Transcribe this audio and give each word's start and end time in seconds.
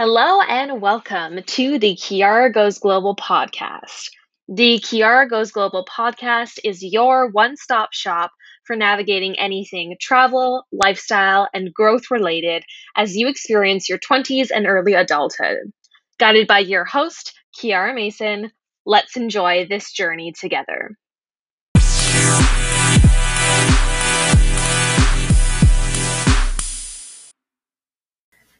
Hello 0.00 0.40
and 0.42 0.80
welcome 0.80 1.42
to 1.42 1.76
the 1.76 1.96
Chiara 1.96 2.52
Goes 2.52 2.78
Global 2.78 3.16
podcast. 3.16 4.10
The 4.46 4.78
Chiara 4.78 5.28
Goes 5.28 5.50
Global 5.50 5.84
podcast 5.86 6.60
is 6.62 6.84
your 6.84 7.30
one 7.32 7.56
stop 7.56 7.92
shop 7.92 8.30
for 8.64 8.76
navigating 8.76 9.36
anything 9.40 9.96
travel, 10.00 10.62
lifestyle, 10.70 11.48
and 11.52 11.74
growth 11.74 12.12
related 12.12 12.62
as 12.94 13.16
you 13.16 13.26
experience 13.26 13.88
your 13.88 13.98
20s 13.98 14.52
and 14.54 14.68
early 14.68 14.94
adulthood. 14.94 15.72
Guided 16.20 16.46
by 16.46 16.60
your 16.60 16.84
host, 16.84 17.32
Chiara 17.52 17.92
Mason, 17.92 18.52
let's 18.86 19.16
enjoy 19.16 19.66
this 19.66 19.90
journey 19.90 20.32
together. 20.32 20.96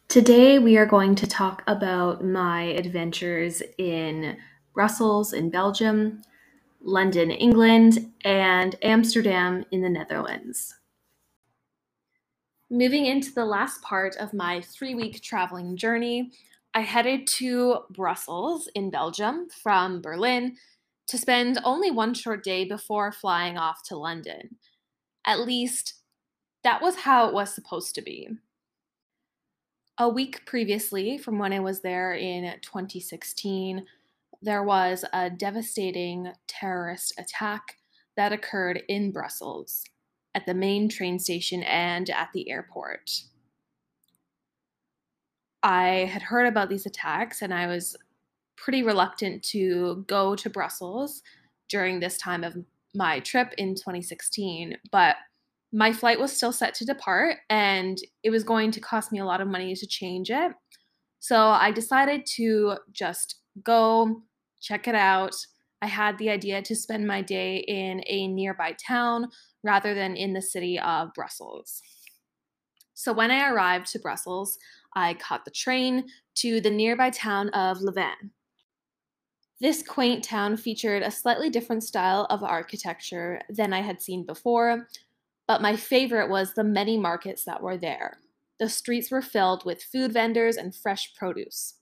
Today, 0.09 0.57
we 0.57 0.75
are 0.75 0.87
going 0.87 1.13
to 1.13 1.27
talk 1.27 1.61
about 1.67 2.25
my 2.25 2.63
adventures 2.63 3.61
in 3.77 4.37
Brussels 4.73 5.33
in 5.33 5.51
Belgium, 5.51 6.23
London, 6.81 7.29
England, 7.29 8.11
and 8.25 8.75
Amsterdam 8.81 9.65
in 9.69 9.83
the 9.83 9.89
Netherlands. 9.89 10.73
Moving 12.71 13.05
into 13.05 13.31
the 13.31 13.45
last 13.45 13.83
part 13.83 14.15
of 14.15 14.33
my 14.33 14.61
three 14.61 14.95
week 14.95 15.21
traveling 15.21 15.77
journey, 15.77 16.31
I 16.73 16.79
headed 16.79 17.27
to 17.37 17.81
Brussels 17.91 18.67
in 18.73 18.89
Belgium 18.89 19.47
from 19.61 20.01
Berlin 20.01 20.55
to 21.05 21.19
spend 21.19 21.59
only 21.63 21.91
one 21.91 22.15
short 22.15 22.43
day 22.43 22.65
before 22.65 23.11
flying 23.11 23.59
off 23.59 23.83
to 23.89 23.95
London. 23.95 24.55
At 25.23 25.41
least, 25.41 26.01
that 26.63 26.81
was 26.81 26.95
how 26.95 27.27
it 27.27 27.33
was 27.35 27.53
supposed 27.53 27.93
to 27.93 28.01
be. 28.01 28.29
A 30.01 30.07
week 30.07 30.45
previously, 30.45 31.17
from 31.17 31.37
when 31.37 31.51
I 31.51 31.59
was 31.59 31.81
there 31.81 32.13
in 32.13 32.43
2016, 32.61 33.85
there 34.41 34.63
was 34.63 35.03
a 35.11 35.29
devastating 35.29 36.31
terrorist 36.47 37.13
attack 37.19 37.75
that 38.15 38.31
occurred 38.31 38.81
in 38.87 39.11
Brussels 39.11 39.83
at 40.33 40.45
the 40.45 40.53
main 40.53 40.87
train 40.87 41.19
station 41.19 41.63
and 41.63 42.09
at 42.09 42.29
the 42.33 42.49
airport. 42.49 43.11
I 45.63 46.09
had 46.09 46.21
heard 46.21 46.47
about 46.47 46.69
these 46.69 46.85
attacks 46.85 47.41
and 47.41 47.53
I 47.53 47.67
was 47.67 47.97
pretty 48.55 48.83
reluctant 48.83 49.43
to 49.43 50.05
go 50.07 50.33
to 50.33 50.49
Brussels 50.49 51.23
during 51.67 51.99
this 51.99 52.17
time 52.17 52.45
of 52.45 52.55
my 52.95 53.19
trip 53.19 53.53
in 53.57 53.75
2016, 53.75 54.77
but 54.93 55.17
my 55.71 55.93
flight 55.93 56.19
was 56.19 56.35
still 56.35 56.51
set 56.51 56.73
to 56.75 56.85
depart 56.85 57.37
and 57.49 57.99
it 58.23 58.31
was 58.31 58.43
going 58.43 58.71
to 58.71 58.79
cost 58.79 59.11
me 59.11 59.19
a 59.19 59.25
lot 59.25 59.41
of 59.41 59.47
money 59.47 59.75
to 59.75 59.87
change 59.87 60.31
it. 60.31 60.51
So 61.19 61.37
I 61.37 61.71
decided 61.71 62.25
to 62.37 62.77
just 62.91 63.41
go 63.63 64.21
check 64.61 64.87
it 64.87 64.95
out. 64.95 65.35
I 65.81 65.87
had 65.87 66.17
the 66.17 66.29
idea 66.29 66.61
to 66.61 66.75
spend 66.75 67.07
my 67.07 67.21
day 67.21 67.57
in 67.57 68.03
a 68.07 68.27
nearby 68.27 68.75
town 68.85 69.27
rather 69.63 69.93
than 69.93 70.15
in 70.15 70.33
the 70.33 70.41
city 70.41 70.79
of 70.79 71.13
Brussels. 71.13 71.81
So 72.93 73.13
when 73.13 73.31
I 73.31 73.49
arrived 73.49 73.87
to 73.91 73.99
Brussels, 73.99 74.57
I 74.95 75.13
caught 75.15 75.45
the 75.45 75.51
train 75.51 76.05
to 76.35 76.59
the 76.59 76.71
nearby 76.71 77.11
town 77.11 77.49
of 77.49 77.81
Louvain. 77.81 78.31
This 79.61 79.83
quaint 79.83 80.23
town 80.23 80.57
featured 80.57 81.03
a 81.03 81.11
slightly 81.11 81.49
different 81.49 81.83
style 81.83 82.25
of 82.29 82.43
architecture 82.43 83.41
than 83.49 83.73
I 83.73 83.81
had 83.81 84.01
seen 84.01 84.25
before, 84.25 84.87
but 85.49 85.63
my 85.63 85.75
favorite 85.75 86.29
was 86.29 86.53
the 86.53 86.63
many 86.63 86.95
markets 86.95 87.43
that 87.43 87.63
were 87.63 87.75
there. 87.75 88.19
The 88.59 88.69
streets 88.69 89.09
were 89.09 89.23
filled 89.23 89.65
with 89.65 89.81
food 89.81 90.13
vendors 90.13 90.57
and 90.57 90.75
fresh 90.75 91.15
produce. 91.15 91.73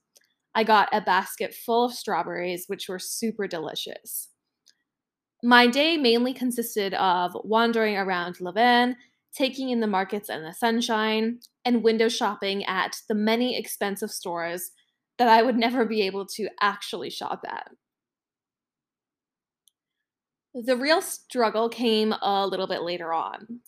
I 0.54 0.64
got 0.64 0.88
a 0.90 1.02
basket 1.02 1.52
full 1.52 1.84
of 1.84 1.92
strawberries, 1.92 2.64
which 2.66 2.88
were 2.88 2.98
super 2.98 3.46
delicious. 3.46 4.30
My 5.44 5.66
day 5.66 5.98
mainly 5.98 6.32
consisted 6.32 6.94
of 6.94 7.36
wandering 7.44 7.98
around 7.98 8.40
Louvain, 8.40 8.96
taking 9.34 9.68
in 9.68 9.80
the 9.80 9.86
markets 9.86 10.30
and 10.30 10.46
the 10.46 10.54
sunshine, 10.54 11.40
and 11.62 11.84
window 11.84 12.08
shopping 12.08 12.64
at 12.64 12.96
the 13.06 13.14
many 13.14 13.58
expensive 13.58 14.10
stores 14.10 14.70
that 15.18 15.28
I 15.28 15.42
would 15.42 15.58
never 15.58 15.84
be 15.84 16.00
able 16.06 16.24
to 16.36 16.48
actually 16.62 17.10
shop 17.10 17.44
at. 17.46 17.68
The 20.60 20.76
real 20.76 21.00
struggle 21.00 21.68
came 21.68 22.12
a 22.20 22.44
little 22.44 22.66
bit 22.66 22.82
later 22.82 23.12
on. 23.12 23.60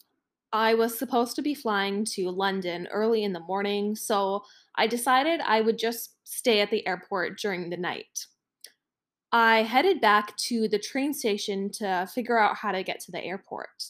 I 0.53 0.75
was 0.75 0.99
supposed 0.99 1.37
to 1.37 1.43
be 1.43 1.55
flying 1.55 2.05
to 2.17 2.31
London 2.31 2.89
early 2.91 3.23
in 3.23 3.33
the 3.33 3.39
morning, 3.39 3.95
so 3.95 4.43
I 4.75 4.89
decided 4.89 5.41
I 5.41 5.61
would 5.61 5.79
just 5.79 6.17
stay 6.25 6.61
at 6.61 6.73
the 6.73 6.85
airport 6.89 7.39
during 7.39 7.71
the 7.71 7.77
night. 7.77 8.27
I 9.31 9.63
headed 9.63 10.01
back 10.01 10.37
to 10.49 10.67
the 10.67 10.81
train 10.81 11.15
station 11.15 11.71
to 11.75 12.09
figure 12.13 12.37
out 12.37 12.57
how 12.57 12.73
to 12.73 12.83
get 12.83 12.99
to 13.01 13.13
the 13.13 13.23
airport. 13.23 13.85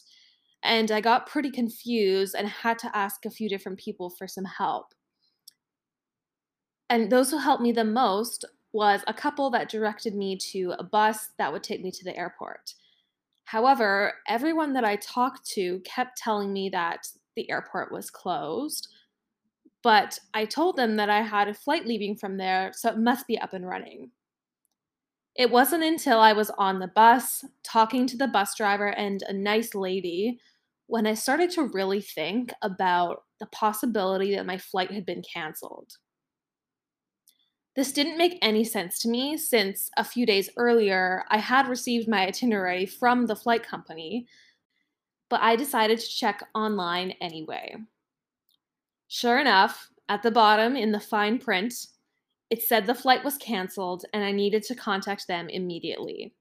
And 0.61 0.91
I 0.91 1.01
got 1.01 1.25
pretty 1.25 1.49
confused 1.49 2.35
and 2.37 2.47
had 2.47 2.77
to 2.79 2.95
ask 2.95 3.25
a 3.25 3.31
few 3.31 3.49
different 3.49 3.79
people 3.79 4.11
for 4.11 4.27
some 4.27 4.45
help. 4.45 4.93
And 6.87 7.11
those 7.11 7.31
who 7.31 7.39
helped 7.39 7.63
me 7.63 7.71
the 7.71 7.83
most 7.83 8.45
was 8.73 9.01
a 9.07 9.13
couple 9.13 9.49
that 9.49 9.69
directed 9.69 10.13
me 10.13 10.37
to 10.51 10.75
a 10.77 10.83
bus 10.83 11.29
that 11.39 11.51
would 11.51 11.63
take 11.63 11.81
me 11.81 11.89
to 11.89 12.03
the 12.03 12.15
airport. 12.15 12.75
However, 13.51 14.13
everyone 14.29 14.71
that 14.73 14.85
I 14.85 14.95
talked 14.95 15.45
to 15.55 15.81
kept 15.81 16.17
telling 16.17 16.53
me 16.53 16.69
that 16.69 17.05
the 17.35 17.51
airport 17.51 17.91
was 17.91 18.09
closed, 18.09 18.87
but 19.83 20.17
I 20.33 20.45
told 20.45 20.77
them 20.77 20.95
that 20.95 21.09
I 21.09 21.21
had 21.21 21.49
a 21.49 21.53
flight 21.53 21.85
leaving 21.85 22.15
from 22.15 22.37
there, 22.37 22.71
so 22.73 22.87
it 22.87 22.97
must 22.97 23.27
be 23.27 23.37
up 23.37 23.51
and 23.51 23.67
running. 23.67 24.09
It 25.35 25.51
wasn't 25.51 25.83
until 25.83 26.21
I 26.21 26.31
was 26.31 26.49
on 26.51 26.79
the 26.79 26.87
bus 26.87 27.43
talking 27.61 28.07
to 28.07 28.15
the 28.15 28.29
bus 28.29 28.55
driver 28.55 28.87
and 28.87 29.21
a 29.23 29.33
nice 29.33 29.75
lady 29.75 30.39
when 30.87 31.05
I 31.05 31.13
started 31.13 31.51
to 31.51 31.63
really 31.63 31.99
think 31.99 32.53
about 32.61 33.23
the 33.41 33.47
possibility 33.47 34.33
that 34.33 34.45
my 34.45 34.59
flight 34.59 34.91
had 34.91 35.05
been 35.05 35.23
canceled. 35.23 35.97
This 37.81 37.91
didn't 37.91 38.19
make 38.19 38.37
any 38.43 38.63
sense 38.63 38.99
to 38.99 39.09
me 39.09 39.37
since 39.37 39.89
a 39.97 40.03
few 40.03 40.23
days 40.23 40.51
earlier 40.55 41.25
I 41.29 41.39
had 41.39 41.67
received 41.67 42.07
my 42.07 42.27
itinerary 42.27 42.85
from 42.85 43.25
the 43.25 43.35
flight 43.35 43.63
company, 43.63 44.27
but 45.29 45.41
I 45.41 45.55
decided 45.55 45.97
to 45.97 46.07
check 46.07 46.47
online 46.53 47.15
anyway. 47.21 47.75
Sure 49.07 49.39
enough, 49.39 49.89
at 50.09 50.21
the 50.21 50.29
bottom 50.29 50.75
in 50.75 50.91
the 50.91 50.99
fine 50.99 51.39
print, 51.39 51.73
it 52.51 52.61
said 52.61 52.85
the 52.85 52.93
flight 52.93 53.23
was 53.23 53.37
canceled 53.37 54.05
and 54.13 54.23
I 54.23 54.31
needed 54.31 54.61
to 54.65 54.75
contact 54.75 55.27
them 55.27 55.49
immediately. 55.49 56.35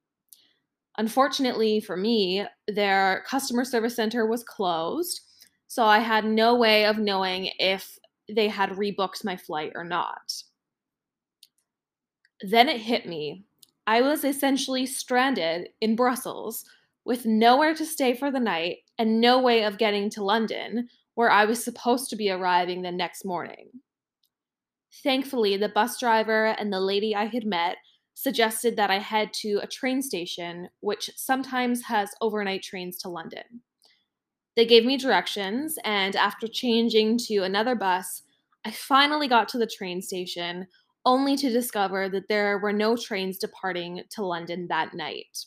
Unfortunately 0.99 1.81
for 1.81 1.97
me, 1.97 2.45
their 2.69 3.25
customer 3.27 3.65
service 3.65 3.97
center 3.97 4.27
was 4.27 4.45
closed, 4.45 5.23
so 5.69 5.87
I 5.87 6.01
had 6.01 6.27
no 6.27 6.55
way 6.57 6.85
of 6.85 6.99
knowing 6.99 7.51
if 7.59 7.99
they 8.29 8.49
had 8.49 8.73
rebooked 8.73 9.25
my 9.25 9.39
flight 9.39 9.73
or 9.75 9.85
not. 9.85 10.35
Then 12.43 12.69
it 12.69 12.81
hit 12.81 13.07
me. 13.07 13.45
I 13.87 14.01
was 14.01 14.25
essentially 14.25 14.87
stranded 14.87 15.71
in 15.81 15.97
Brussels 15.97 16.65
with 17.05 17.27
nowhere 17.27 17.75
to 17.75 17.85
stay 17.85 18.15
for 18.15 18.31
the 18.31 18.41
night 18.41 18.79
and 18.99 19.21
no 19.21 19.41
way 19.41 19.65
of 19.65 19.79
getting 19.79 20.11
to 20.11 20.25
London, 20.25 20.89
where 21.15 21.31
I 21.31 21.45
was 21.45 21.63
supposed 21.63 22.09
to 22.11 22.17
be 22.17 22.31
arriving 22.31 22.83
the 22.83 22.93
next 22.93 23.25
morning. 23.25 23.71
Thankfully, 25.03 25.57
the 25.57 25.69
bus 25.69 25.99
driver 25.99 26.47
and 26.47 26.73
the 26.73 26.81
lady 26.81 27.15
I 27.15 27.27
had 27.27 27.45
met 27.45 27.77
suggested 28.15 28.77
that 28.77 28.91
I 28.91 28.99
head 28.99 29.33
to 29.35 29.61
a 29.63 29.67
train 29.67 30.03
station, 30.03 30.69
which 30.81 31.11
sometimes 31.17 31.85
has 31.85 32.11
overnight 32.21 32.63
trains 32.63 32.99
to 32.99 33.09
London. 33.09 33.63
They 34.57 34.67
gave 34.67 34.85
me 34.85 34.97
directions, 34.97 35.79
and 35.85 36.17
after 36.17 36.47
changing 36.47 37.19
to 37.27 37.39
another 37.39 37.75
bus, 37.75 38.23
I 38.65 38.73
finally 38.73 39.27
got 39.27 39.49
to 39.51 39.59
the 39.59 39.67
train 39.67 40.03
station 40.03 40.67
only 41.05 41.37
to 41.37 41.51
discover 41.51 42.09
that 42.09 42.29
there 42.29 42.59
were 42.59 42.73
no 42.73 42.97
trains 42.97 43.39
departing 43.39 44.03
to 44.11 44.25
London 44.25 44.67
that 44.69 44.95
night. 44.95 45.47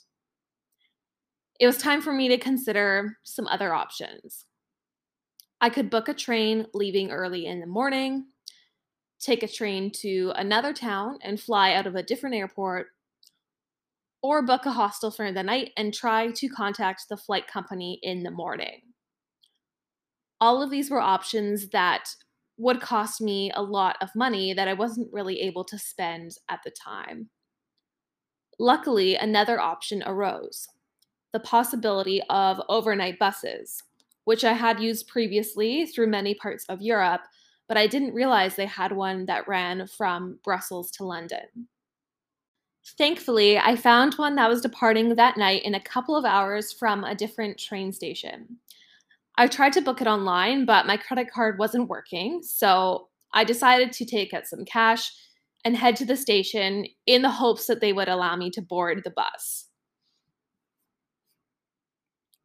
It 1.60 1.68
was 1.68 1.78
time 1.78 2.02
for 2.02 2.12
me 2.12 2.28
to 2.30 2.38
consider 2.38 3.18
some 3.24 3.48
other 3.48 3.74
options. 3.74 4.46
I 5.62 5.70
could 5.70 5.90
book 5.90 6.10
a 6.10 6.14
train 6.14 6.66
leaving 6.74 7.12
early 7.12 7.46
in 7.46 7.60
the 7.60 7.68
morning, 7.68 8.26
take 9.20 9.44
a 9.44 9.48
train 9.48 9.92
to 10.02 10.34
another 10.36 10.74
town 10.74 11.20
and 11.22 11.40
fly 11.40 11.74
out 11.74 11.88
of 11.88 11.96
a 11.96 12.04
different 12.04 12.36
airport, 12.36 12.88
or 14.22 14.42
book 14.42 14.66
a 14.66 14.72
hostel 14.72 15.12
for 15.12 15.32
the 15.32 15.44
night 15.44 15.72
and 15.78 15.94
try 15.94 16.32
to 16.32 16.50
contact 16.50 17.08
the 17.10 17.18
flight 17.18 17.48
company 17.48 18.00
in 18.02 18.24
the 18.24 18.32
morning. 18.32 18.82
All 20.42 20.62
of 20.62 20.72
these 20.72 20.90
were 20.90 21.00
options 21.00 21.70
that 21.70 22.10
would 22.58 22.82
cost 22.82 23.22
me 23.22 23.52
a 23.56 23.64
lot 23.64 23.98
of 24.02 24.10
money 24.16 24.54
that 24.54 24.68
I 24.68 24.74
wasn't 24.74 25.12
really 25.12 25.42
able 25.42 25.64
to 25.66 25.80
spend 25.80 26.32
at 26.50 26.60
the 26.64 26.72
time. 26.72 27.30
Luckily, 28.60 29.16
another 29.16 29.60
option 29.60 30.04
arose 30.06 30.68
the 31.34 31.40
possibility 31.40 32.22
of 32.30 32.62
overnight 32.70 33.18
buses, 33.18 33.82
which 34.26 34.46
I 34.46 34.54
had 34.54 34.80
used 34.80 35.08
previously 35.08 35.88
through 35.88 36.08
many 36.08 36.36
parts 36.36 36.64
of 36.70 36.82
Europe, 36.82 37.22
but 37.68 37.76
I 37.76 37.88
didn't 37.88 38.14
realize 38.14 38.56
they 38.56 38.68
had 38.68 38.92
one 38.92 39.26
that 39.26 39.48
ran 39.48 39.88
from 39.88 40.40
Brussels 40.44 40.92
to 40.92 41.04
London. 41.04 41.68
Thankfully, 42.98 43.58
I 43.58 43.76
found 43.76 44.14
one 44.16 44.36
that 44.36 44.50
was 44.50 44.62
departing 44.62 45.16
that 45.16 45.38
night 45.38 45.64
in 45.64 45.74
a 45.74 45.80
couple 45.80 46.16
of 46.16 46.26
hours 46.26 46.72
from 46.72 47.04
a 47.04 47.16
different 47.16 47.58
train 47.58 47.92
station. 47.92 48.58
I 49.38 49.48
tried 49.48 49.74
to 49.74 49.82
book 49.82 50.02
it 50.02 50.08
online, 50.08 50.66
but 50.66 50.86
my 50.86 50.98
credit 50.98 51.32
card 51.32 51.58
wasn't 51.58 51.90
working, 51.90 52.42
so 52.44 53.08
I 53.34 53.44
decided 53.44 53.92
to 53.94 54.06
take 54.06 54.34
out 54.34 54.46
some 54.46 54.64
cash 54.66 55.12
and 55.66 55.76
head 55.76 55.96
to 55.98 56.06
the 56.06 56.18
station 56.18 56.86
in 57.06 57.22
the 57.22 57.30
hopes 57.30 57.66
that 57.68 57.82
they 57.82 57.94
would 57.94 58.10
allow 58.10 58.36
me 58.36 58.52
to 58.52 58.62
board 58.62 59.02
the 59.04 59.10
bus. 59.10 59.68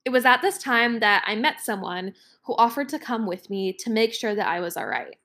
It 0.04 0.10
was 0.10 0.24
at 0.24 0.40
this 0.40 0.56
time 0.56 1.00
that 1.00 1.24
I 1.26 1.34
met 1.34 1.60
someone 1.60 2.14
who 2.44 2.54
offered 2.54 2.88
to 2.90 2.98
come 2.98 3.26
with 3.26 3.50
me 3.50 3.74
to 3.80 3.90
make 3.90 4.14
sure 4.14 4.34
that 4.34 4.48
I 4.48 4.60
was 4.60 4.76
all 4.76 4.86
right. 4.86 5.16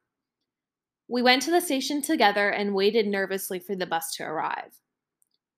We 1.08 1.22
went 1.22 1.42
to 1.44 1.52
the 1.52 1.62
station 1.62 2.02
together 2.02 2.50
and 2.50 2.76
waited 2.76 3.08
nervously 3.08 3.60
for 3.60 3.76
the 3.76 3.86
bus 3.86 4.14
to 4.16 4.24
arrive. 4.24 4.80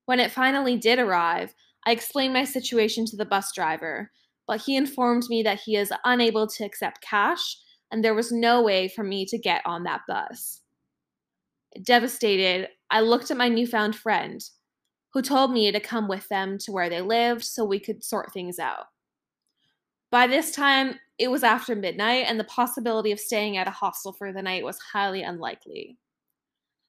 When 0.04 0.20
it 0.20 0.30
finally 0.30 0.76
did 0.76 1.00
arrive, 1.00 1.54
I 1.84 1.90
explained 1.90 2.34
my 2.34 2.44
situation 2.44 3.06
to 3.06 3.16
the 3.16 3.24
bus 3.24 3.52
driver, 3.52 4.12
but 4.46 4.62
he 4.62 4.76
informed 4.76 5.24
me 5.28 5.42
that 5.42 5.60
he 5.60 5.76
is 5.76 5.92
unable 6.04 6.46
to 6.46 6.64
accept 6.64 7.00
cash 7.02 7.56
and 7.90 8.04
there 8.04 8.14
was 8.14 8.32
no 8.32 8.62
way 8.62 8.88
for 8.88 9.04
me 9.04 9.24
to 9.26 9.38
get 9.38 9.62
on 9.64 9.84
that 9.84 10.02
bus. 10.08 10.62
Devastated, 11.82 12.68
I 12.90 13.00
looked 13.00 13.30
at 13.30 13.36
my 13.36 13.48
newfound 13.48 13.96
friend, 13.96 14.42
who 15.12 15.22
told 15.22 15.52
me 15.52 15.70
to 15.70 15.80
come 15.80 16.08
with 16.08 16.28
them 16.28 16.58
to 16.58 16.72
where 16.72 16.90
they 16.90 17.00
lived 17.00 17.44
so 17.44 17.64
we 17.64 17.80
could 17.80 18.02
sort 18.02 18.32
things 18.32 18.58
out. 18.58 18.86
By 20.10 20.26
this 20.26 20.50
time, 20.50 20.98
it 21.18 21.30
was 21.30 21.42
after 21.42 21.74
midnight, 21.74 22.26
and 22.28 22.38
the 22.38 22.44
possibility 22.44 23.12
of 23.12 23.20
staying 23.20 23.56
at 23.56 23.68
a 23.68 23.72
hostel 23.72 24.12
for 24.12 24.32
the 24.32 24.42
night 24.42 24.64
was 24.64 24.78
highly 24.92 25.22
unlikely. 25.22 25.98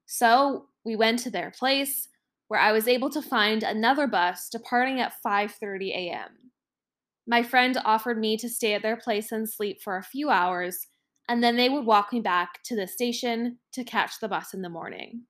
So 0.06 0.68
we 0.83 0.95
went 0.95 1.19
to 1.19 1.30
their 1.30 1.51
place, 1.51 2.09
where 2.48 2.59
I 2.59 2.71
was 2.71 2.88
able 2.88 3.09
to 3.12 3.21
find 3.21 3.63
another 3.63 4.07
bus 4.07 4.50
departing 4.50 5.00
at 5.00 5.13
5:30 5.25 5.92
a.m. 5.92 6.46
My 7.27 7.44
friend 7.44 7.77
offered 7.83 8.18
me 8.18 8.38
to 8.38 8.47
stay 8.47 8.74
at 8.74 8.81
their 8.81 8.95
place 8.95 9.33
and 9.33 9.50
sleep 9.50 9.81
for 9.81 9.97
a 9.97 10.03
few 10.03 10.29
hours, 10.29 10.88
and 11.27 11.44
then 11.44 11.57
they 11.57 11.68
would 11.68 11.85
walk 11.85 12.13
me 12.13 12.21
back 12.21 12.63
to 12.63 12.75
the 12.75 12.88
station 12.88 13.59
to 13.74 13.83
catch 13.83 14.19
the 14.19 14.29
bus 14.29 14.53
in 14.53 14.62
the 14.62 14.69
morning. 14.69 15.24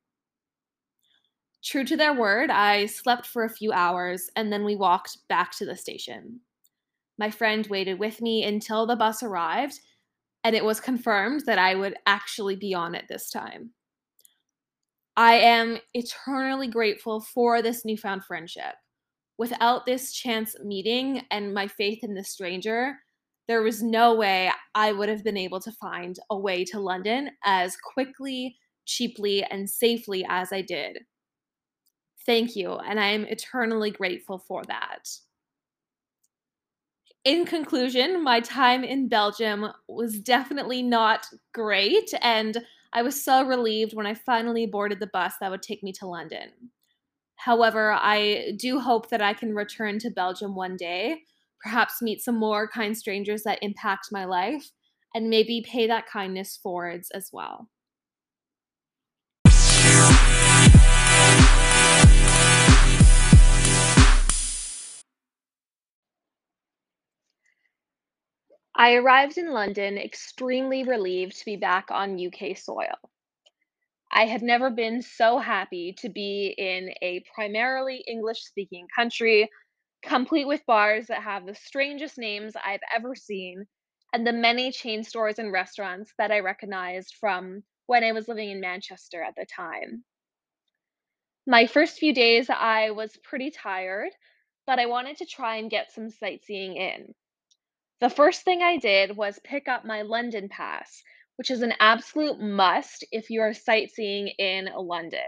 True 1.63 1.83
to 1.85 1.97
their 1.97 2.13
word, 2.13 2.51
I 2.51 2.85
slept 2.85 3.25
for 3.25 3.43
a 3.43 3.49
few 3.49 3.71
hours 3.71 4.29
and 4.35 4.53
then 4.53 4.63
we 4.63 4.75
walked 4.75 5.17
back 5.27 5.51
to 5.57 5.65
the 5.65 5.75
station. 5.75 6.41
My 7.17 7.31
friend 7.31 7.65
waited 7.67 7.97
with 7.97 8.21
me 8.21 8.43
until 8.43 8.85
the 8.85 8.95
bus 8.95 9.23
arrived, 9.23 9.79
and 10.43 10.55
it 10.55 10.63
was 10.63 10.79
confirmed 10.79 11.43
that 11.47 11.57
I 11.57 11.73
would 11.73 11.95
actually 12.05 12.55
be 12.55 12.75
on 12.75 12.93
it 12.93 13.05
this 13.09 13.31
time. 13.31 13.71
I 15.17 15.33
am 15.33 15.79
eternally 15.95 16.67
grateful 16.67 17.21
for 17.21 17.63
this 17.63 17.83
newfound 17.83 18.23
friendship. 18.23 18.75
Without 19.37 19.85
this 19.85 20.11
chance 20.11 20.55
meeting 20.63 21.21
and 21.29 21.53
my 21.53 21.67
faith 21.67 22.03
in 22.03 22.15
this 22.15 22.29
stranger, 22.29 22.97
there 23.47 23.61
was 23.61 23.83
no 23.83 24.15
way 24.15 24.51
I 24.75 24.91
would 24.91 25.09
have 25.09 25.23
been 25.23 25.37
able 25.37 25.59
to 25.61 25.71
find 25.71 26.17
a 26.29 26.37
way 26.37 26.65
to 26.65 26.79
London 26.79 27.31
as 27.43 27.77
quickly, 27.77 28.57
cheaply, 28.85 29.43
and 29.43 29.69
safely 29.69 30.25
as 30.27 30.51
I 30.51 30.61
did. 30.61 30.99
Thank 32.25 32.55
you, 32.55 32.73
and 32.73 32.99
I 32.99 33.07
am 33.07 33.25
eternally 33.25 33.91
grateful 33.91 34.37
for 34.37 34.63
that. 34.65 35.07
In 37.23 37.45
conclusion, 37.45 38.23
my 38.23 38.39
time 38.39 38.83
in 38.83 39.07
Belgium 39.07 39.67
was 39.87 40.19
definitely 40.19 40.81
not 40.81 41.27
great, 41.53 42.13
and 42.21 42.65
I 42.91 43.01
was 43.01 43.23
so 43.23 43.45
relieved 43.45 43.93
when 43.93 44.05
I 44.05 44.13
finally 44.13 44.65
boarded 44.65 44.99
the 44.99 45.07
bus 45.07 45.33
that 45.39 45.51
would 45.51 45.61
take 45.61 45.83
me 45.83 45.93
to 45.93 46.07
London. 46.07 46.49
However, 47.37 47.93
I 47.93 48.53
do 48.57 48.79
hope 48.79 49.09
that 49.09 49.21
I 49.21 49.33
can 49.33 49.55
return 49.55 49.99
to 49.99 50.09
Belgium 50.09 50.55
one 50.55 50.75
day, 50.75 51.21
perhaps 51.61 52.01
meet 52.01 52.21
some 52.21 52.35
more 52.35 52.67
kind 52.67 52.97
strangers 52.97 53.43
that 53.43 53.59
impact 53.61 54.09
my 54.11 54.25
life, 54.25 54.71
and 55.13 55.29
maybe 55.29 55.63
pay 55.65 55.87
that 55.87 56.07
kindness 56.07 56.59
forwards 56.61 57.09
as 57.11 57.29
well. 57.31 57.69
I 68.79 68.93
arrived 68.93 69.37
in 69.39 69.51
London 69.51 69.97
extremely 69.97 70.83
relieved 70.83 71.39
to 71.39 71.45
be 71.45 71.55
back 71.55 71.87
on 71.89 72.19
UK 72.19 72.55
soil. 72.55 72.95
I 74.11 74.25
had 74.25 74.41
never 74.41 74.69
been 74.69 75.01
so 75.01 75.37
happy 75.37 75.93
to 75.99 76.09
be 76.09 76.55
in 76.57 76.93
a 77.01 77.23
primarily 77.35 78.03
English 78.07 78.43
speaking 78.43 78.87
country, 78.95 79.49
complete 80.01 80.45
with 80.45 80.65
bars 80.65 81.07
that 81.07 81.23
have 81.23 81.45
the 81.45 81.55
strangest 81.55 82.17
names 82.17 82.55
I've 82.55 82.81
ever 82.95 83.15
seen, 83.15 83.65
and 84.13 84.25
the 84.25 84.33
many 84.33 84.71
chain 84.71 85.03
stores 85.03 85.39
and 85.39 85.51
restaurants 85.51 86.13
that 86.17 86.31
I 86.31 86.39
recognized 86.39 87.15
from 87.19 87.63
when 87.87 88.03
I 88.03 88.11
was 88.11 88.27
living 88.27 88.49
in 88.49 88.61
Manchester 88.61 89.21
at 89.21 89.35
the 89.35 89.45
time. 89.45 90.03
My 91.45 91.65
first 91.67 91.97
few 91.99 92.13
days, 92.13 92.49
I 92.49 92.91
was 92.91 93.17
pretty 93.23 93.51
tired, 93.51 94.11
but 94.65 94.79
I 94.79 94.85
wanted 94.85 95.17
to 95.17 95.25
try 95.25 95.57
and 95.57 95.69
get 95.69 95.91
some 95.91 96.09
sightseeing 96.09 96.75
in. 96.75 97.13
The 97.99 98.09
first 98.09 98.43
thing 98.43 98.61
I 98.61 98.77
did 98.77 99.17
was 99.17 99.39
pick 99.43 99.67
up 99.67 99.85
my 99.85 100.03
London 100.03 100.49
pass, 100.49 101.01
which 101.37 101.49
is 101.49 101.61
an 101.61 101.73
absolute 101.79 102.39
must 102.39 103.05
if 103.11 103.29
you 103.29 103.41
are 103.41 103.53
sightseeing 103.53 104.27
in 104.27 104.69
London. 104.75 105.21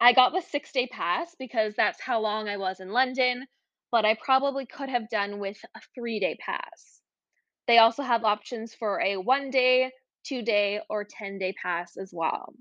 I 0.00 0.12
got 0.12 0.32
the 0.32 0.40
six 0.40 0.70
day 0.70 0.86
pass 0.86 1.34
because 1.38 1.74
that's 1.74 2.00
how 2.00 2.20
long 2.20 2.48
I 2.48 2.56
was 2.56 2.78
in 2.80 2.90
London, 2.90 3.46
but 3.90 4.04
I 4.04 4.14
probably 4.14 4.64
could 4.64 4.88
have 4.88 5.10
done 5.10 5.40
with 5.40 5.58
a 5.74 5.80
three 5.94 6.20
day 6.20 6.36
pass. 6.40 7.00
They 7.66 7.78
also 7.78 8.02
have 8.02 8.24
options 8.24 8.74
for 8.74 9.00
a 9.00 9.16
one 9.16 9.50
day, 9.50 9.92
two 10.24 10.42
day, 10.42 10.80
or 10.88 11.04
10 11.04 11.38
day 11.38 11.52
pass 11.60 11.96
as 11.96 12.12
well. 12.14 12.54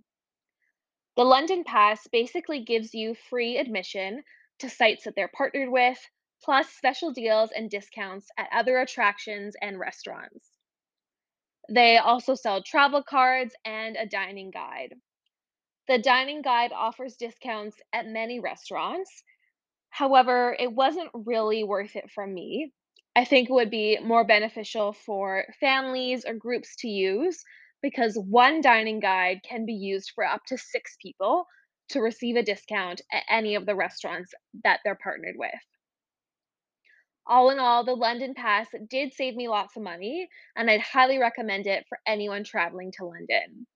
The 1.16 1.24
London 1.24 1.64
Pass 1.64 2.08
basically 2.08 2.64
gives 2.64 2.94
you 2.94 3.16
free 3.16 3.58
admission 3.58 4.24
to 4.60 4.70
sites 4.70 5.06
that 5.06 5.16
they're 5.16 5.32
partnered 5.36 5.70
with, 5.70 5.98
plus 6.44 6.70
special 6.70 7.12
deals 7.12 7.52
and 7.52 7.70
discounts 7.70 8.28
at 8.38 8.50
other 8.52 8.78
attractions 8.80 9.56
and 9.62 9.80
restaurants. 9.80 10.57
They 11.70 11.98
also 11.98 12.36
sell 12.36 12.64
travel 12.64 13.04
cards 13.04 13.56
and 13.66 13.96
a 13.98 14.06
dining 14.06 14.52
guide. 14.52 14.96
The 15.88 15.98
dining 15.98 16.42
guide 16.42 16.72
offers 16.74 17.18
discounts 17.18 17.78
at 17.94 18.08
many 18.08 18.40
restaurants. 18.40 19.24
However, 19.90 20.56
it 20.60 20.72
wasn't 20.74 21.10
really 21.14 21.64
worth 21.64 21.96
it 21.96 22.12
for 22.12 22.28
me. 22.28 22.74
I 23.16 23.26
think 23.26 23.50
it 23.50 23.54
would 23.54 23.72
be 23.72 24.00
more 24.00 24.24
beneficial 24.24 24.94
for 24.94 25.46
families 25.60 26.26
or 26.26 26.36
groups 26.36 26.76
to 26.78 26.88
use 26.88 27.44
because 27.82 28.16
one 28.18 28.62
dining 28.62 29.00
guide 29.00 29.42
can 29.44 29.66
be 29.66 29.74
used 29.74 30.12
for 30.14 30.26
up 30.26 30.42
to 30.48 30.58
six 30.58 30.98
people 31.02 31.46
to 31.90 32.02
receive 32.02 32.36
a 32.36 32.44
discount 32.44 33.02
at 33.12 33.24
any 33.30 33.56
of 33.56 33.66
the 33.66 33.76
restaurants 33.76 34.34
that 34.64 34.82
they're 34.84 35.00
partnered 35.02 35.36
with. 35.38 35.52
All 37.30 37.50
in 37.50 37.60
all, 37.60 37.84
the 37.84 37.94
London 37.94 38.34
Pass 38.34 38.68
did 38.90 39.14
save 39.14 39.36
me 39.36 39.50
lots 39.50 39.76
of 39.76 39.84
money, 39.84 40.30
and 40.56 40.72
I'd 40.72 40.80
highly 40.80 41.18
recommend 41.18 41.68
it 41.68 41.86
for 41.90 42.00
anyone 42.08 42.46
traveling 42.46 42.94
to 42.94 43.06
London. 43.06 43.68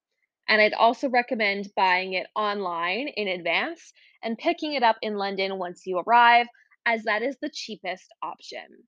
And 0.48 0.62
I'd 0.62 0.74
also 0.74 1.10
recommend 1.10 1.67
buying 1.75 2.13
it 2.13 2.27
online 2.34 3.10
in 3.10 3.27
advance 3.27 3.91
and 4.24 4.38
picking 4.38 4.74
it 4.74 4.84
up 4.84 4.96
in 5.01 5.17
London 5.17 5.58
once 5.58 5.86
you 5.86 6.00
arrive, 6.00 6.48
as 6.86 7.03
that 7.03 7.24
is 7.24 7.36
the 7.41 7.51
cheapest 7.53 8.08
option. 8.24 8.88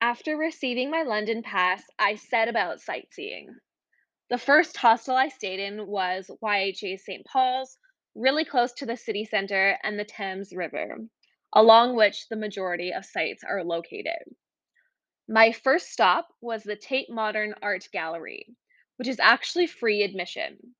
After 0.00 0.36
receiving 0.36 0.90
my 0.90 1.02
London 1.02 1.42
pass, 1.42 1.82
I 1.98 2.14
set 2.14 2.48
about 2.48 2.80
sightseeing. 2.80 3.48
The 4.30 4.38
first 4.38 4.76
hostel 4.76 5.16
I 5.16 5.28
stayed 5.28 5.58
in 5.58 5.88
was 5.88 6.30
YHA 6.42 7.00
St. 7.00 7.26
Paul's, 7.26 7.76
really 8.14 8.44
close 8.44 8.72
to 8.74 8.86
the 8.86 8.96
city 8.96 9.24
center 9.24 9.76
and 9.82 9.98
the 9.98 10.04
Thames 10.04 10.52
River, 10.52 10.98
along 11.54 11.96
which 11.96 12.28
the 12.28 12.36
majority 12.36 12.92
of 12.92 13.04
sites 13.04 13.44
are 13.44 13.64
located. 13.64 14.22
My 15.28 15.52
first 15.52 15.90
stop 15.90 16.28
was 16.40 16.62
the 16.62 16.76
Tate 16.76 17.10
Modern 17.10 17.54
Art 17.62 17.88
Gallery, 17.92 18.46
which 18.96 19.08
is 19.08 19.20
actually 19.20 19.66
free 19.66 20.02
admission. 20.02 20.74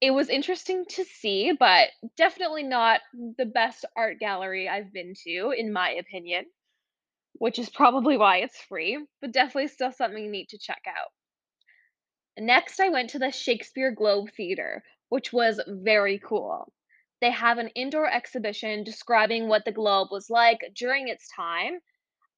It 0.00 0.10
was 0.10 0.28
interesting 0.28 0.84
to 0.90 1.04
see, 1.04 1.52
but 1.52 1.88
definitely 2.16 2.62
not 2.62 3.00
the 3.38 3.46
best 3.46 3.84
art 3.96 4.18
gallery 4.18 4.68
I've 4.68 4.92
been 4.92 5.14
to, 5.24 5.54
in 5.56 5.72
my 5.72 5.90
opinion, 5.92 6.44
which 7.34 7.58
is 7.58 7.70
probably 7.70 8.18
why 8.18 8.38
it's 8.38 8.60
free, 8.60 9.02
but 9.20 9.32
definitely 9.32 9.68
still 9.68 9.92
something 9.92 10.30
neat 10.30 10.50
to 10.50 10.58
check 10.58 10.82
out. 10.86 11.10
Next, 12.36 12.80
I 12.80 12.90
went 12.90 13.10
to 13.10 13.18
the 13.18 13.30
Shakespeare 13.30 13.92
Globe 13.92 14.30
Theater, 14.36 14.82
which 15.08 15.32
was 15.32 15.60
very 15.66 16.18
cool. 16.18 16.72
They 17.24 17.30
have 17.30 17.56
an 17.56 17.68
indoor 17.68 18.06
exhibition 18.06 18.84
describing 18.84 19.48
what 19.48 19.64
the 19.64 19.72
Globe 19.72 20.08
was 20.10 20.28
like 20.28 20.60
during 20.74 21.08
its 21.08 21.26
time 21.34 21.78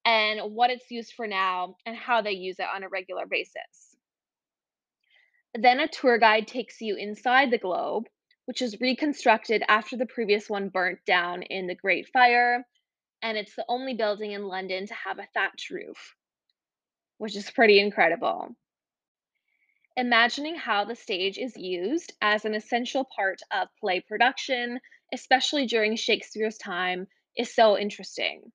and 0.04 0.54
what 0.54 0.70
it's 0.70 0.92
used 0.92 1.12
for 1.14 1.26
now 1.26 1.74
and 1.84 1.96
how 1.96 2.22
they 2.22 2.30
use 2.30 2.60
it 2.60 2.68
on 2.72 2.84
a 2.84 2.88
regular 2.88 3.26
basis. 3.26 3.96
Then 5.54 5.80
a 5.80 5.88
tour 5.88 6.18
guide 6.18 6.46
takes 6.46 6.80
you 6.80 6.94
inside 6.94 7.50
the 7.50 7.58
globe, 7.58 8.04
which 8.44 8.62
is 8.62 8.80
reconstructed 8.80 9.64
after 9.68 9.96
the 9.96 10.06
previous 10.06 10.48
one 10.48 10.68
burnt 10.68 11.00
down 11.04 11.42
in 11.42 11.66
the 11.66 11.74
Great 11.74 12.06
Fire, 12.12 12.64
and 13.22 13.36
it's 13.36 13.56
the 13.56 13.64
only 13.68 13.94
building 13.94 14.30
in 14.30 14.46
London 14.46 14.86
to 14.86 14.94
have 14.94 15.18
a 15.18 15.26
thatch 15.34 15.68
roof, 15.68 16.14
which 17.18 17.34
is 17.34 17.50
pretty 17.50 17.80
incredible. 17.80 18.54
Imagining 19.98 20.56
how 20.56 20.84
the 20.84 20.94
stage 20.94 21.38
is 21.38 21.56
used 21.56 22.12
as 22.20 22.44
an 22.44 22.54
essential 22.54 23.08
part 23.16 23.40
of 23.50 23.68
play 23.80 24.00
production, 24.00 24.78
especially 25.14 25.64
during 25.64 25.96
Shakespeare's 25.96 26.58
time, 26.58 27.06
is 27.34 27.54
so 27.54 27.78
interesting. 27.78 28.52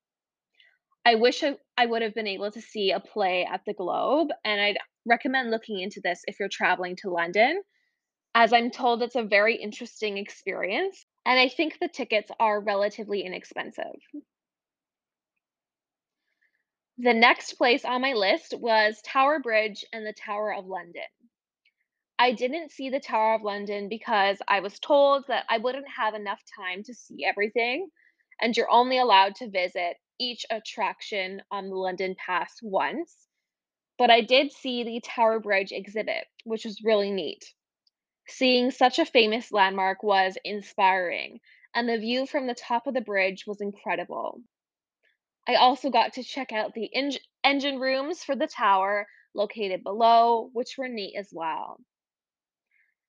I 1.03 1.15
wish 1.15 1.43
I, 1.43 1.85
would 1.87 2.03
have 2.03 2.13
been 2.13 2.27
able 2.27 2.51
to 2.51 2.61
see 2.61 2.91
a 2.91 2.99
play 2.99 3.43
at 3.51 3.61
the 3.65 3.73
Globe, 3.73 4.27
and 4.45 4.61
I'd 4.61 4.77
recommend 5.07 5.49
looking 5.49 5.79
into 5.79 5.99
this 5.99 6.21
if 6.27 6.39
you're 6.39 6.47
traveling 6.47 6.95
to 6.97 7.09
London, 7.09 7.63
as 8.35 8.53
I'm 8.53 8.69
told 8.69 9.01
it's 9.01 9.15
a 9.15 9.23
very 9.23 9.55
interesting 9.55 10.19
experience, 10.19 11.03
and 11.25 11.39
I 11.39 11.49
think 11.49 11.79
the 11.79 11.87
tickets 11.87 12.29
are 12.39 12.61
relatively 12.61 13.21
inexpensive. 13.21 13.97
The 16.99 17.15
next 17.15 17.53
place 17.53 17.83
on 17.83 18.01
my 18.01 18.13
list 18.13 18.53
was 18.59 19.01
Tower 19.03 19.39
Bridge 19.39 19.83
and 19.91 20.05
the 20.05 20.13
Tower 20.13 20.53
of 20.53 20.67
London. 20.67 21.01
I 22.21 22.33
didn't 22.33 22.71
see 22.71 22.91
the 22.91 22.99
Tower 22.99 23.33
of 23.33 23.41
London 23.41 23.89
because 23.89 24.43
I 24.47 24.59
was 24.59 24.77
told 24.77 25.25
that 25.27 25.43
I 25.49 25.57
wouldn't 25.57 25.87
have 25.97 26.13
enough 26.13 26.39
time 26.55 26.83
to 26.83 26.93
see 26.93 27.25
everything, 27.25 27.89
and 28.39 28.55
you're 28.55 28.69
only 28.69 28.99
allowed 28.99 29.33
to 29.37 29.49
visit 29.49 29.97
each 30.19 30.45
attraction 30.51 31.41
on 31.49 31.69
the 31.69 31.75
London 31.75 32.15
Pass 32.23 32.59
once. 32.61 33.27
But 33.97 34.11
I 34.11 34.21
did 34.21 34.51
see 34.51 34.83
the 34.83 35.01
Tower 35.01 35.39
Bridge 35.39 35.71
exhibit, 35.71 36.27
which 36.43 36.63
was 36.63 36.83
really 36.83 37.09
neat. 37.09 37.43
Seeing 38.27 38.69
such 38.69 38.99
a 38.99 39.05
famous 39.05 39.51
landmark 39.51 40.03
was 40.03 40.37
inspiring, 40.45 41.39
and 41.73 41.89
the 41.89 41.97
view 41.97 42.27
from 42.27 42.45
the 42.45 42.53
top 42.53 42.85
of 42.85 42.93
the 42.93 43.01
bridge 43.01 43.47
was 43.47 43.61
incredible. 43.61 44.43
I 45.47 45.55
also 45.55 45.89
got 45.89 46.13
to 46.13 46.23
check 46.23 46.51
out 46.51 46.75
the 46.75 46.93
eng- 46.93 47.17
engine 47.43 47.79
rooms 47.79 48.23
for 48.23 48.35
the 48.35 48.45
tower 48.45 49.07
located 49.33 49.83
below, 49.83 50.51
which 50.53 50.77
were 50.77 50.87
neat 50.87 51.15
as 51.15 51.29
well. 51.33 51.79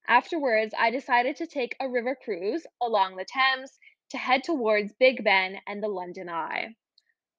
Afterwards, 0.08 0.74
I 0.78 0.90
decided 0.90 1.36
to 1.36 1.46
take 1.46 1.76
a 1.80 1.88
river 1.88 2.16
cruise 2.22 2.66
along 2.80 3.16
the 3.16 3.24
Thames 3.24 3.78
to 4.10 4.18
head 4.18 4.42
towards 4.44 4.92
Big 4.98 5.24
Ben 5.24 5.56
and 5.66 5.82
the 5.82 5.88
London 5.88 6.28
Eye. 6.28 6.74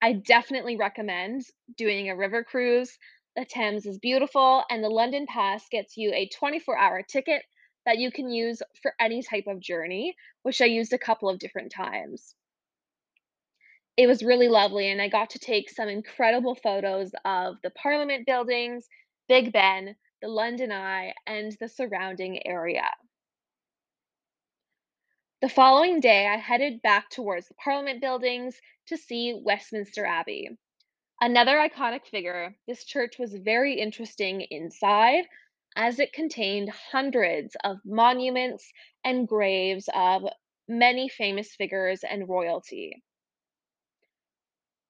I 0.01 0.13
definitely 0.13 0.75
recommend 0.75 1.43
doing 1.77 2.09
a 2.09 2.15
river 2.15 2.43
cruise. 2.43 2.97
The 3.35 3.45
Thames 3.45 3.85
is 3.85 3.99
beautiful, 3.99 4.63
and 4.69 4.83
the 4.83 4.89
London 4.89 5.25
Pass 5.27 5.67
gets 5.69 5.97
you 5.97 6.11
a 6.13 6.29
24-hour 6.29 7.03
ticket 7.03 7.43
that 7.85 7.97
you 7.97 8.11
can 8.11 8.29
use 8.29 8.61
for 8.81 8.93
any 8.99 9.21
type 9.21 9.45
of 9.47 9.59
journey, 9.59 10.15
which 10.43 10.61
I 10.61 10.65
used 10.65 10.93
a 10.93 10.97
couple 10.97 11.29
of 11.29 11.39
different 11.39 11.71
times. 11.71 12.35
It 13.97 14.07
was 14.07 14.23
really 14.23 14.47
lovely, 14.47 14.89
and 14.89 15.01
I 15.01 15.09
got 15.09 15.29
to 15.31 15.39
take 15.39 15.69
some 15.69 15.89
incredible 15.89 16.55
photos 16.55 17.11
of 17.25 17.57
the 17.61 17.69
Parliament 17.71 18.25
buildings, 18.25 18.87
Big 19.27 19.51
Ben, 19.51 19.95
the 20.23 20.29
London 20.29 20.71
Eye, 20.71 21.13
and 21.27 21.51
the 21.59 21.67
surrounding 21.67 22.47
area. 22.47 22.85
The 25.41 25.49
following 25.49 25.99
day, 25.99 26.27
I 26.27 26.37
headed 26.37 26.81
back 26.81 27.09
towards 27.09 27.49
the 27.49 27.55
Parliament 27.55 27.99
buildings 27.99 28.55
to 28.87 28.95
see 28.95 29.37
Westminster 29.43 30.05
Abbey. 30.05 30.51
Another 31.19 31.57
iconic 31.57 32.05
figure, 32.05 32.55
this 32.67 32.85
church 32.85 33.19
was 33.19 33.33
very 33.33 33.77
interesting 33.77 34.47
inside 34.49 35.25
as 35.75 35.99
it 35.99 36.13
contained 36.13 36.69
hundreds 36.69 37.57
of 37.65 37.79
monuments 37.83 38.71
and 39.03 39.27
graves 39.27 39.89
of 39.93 40.23
many 40.69 41.09
famous 41.09 41.53
figures 41.53 42.05
and 42.09 42.29
royalty. 42.29 43.03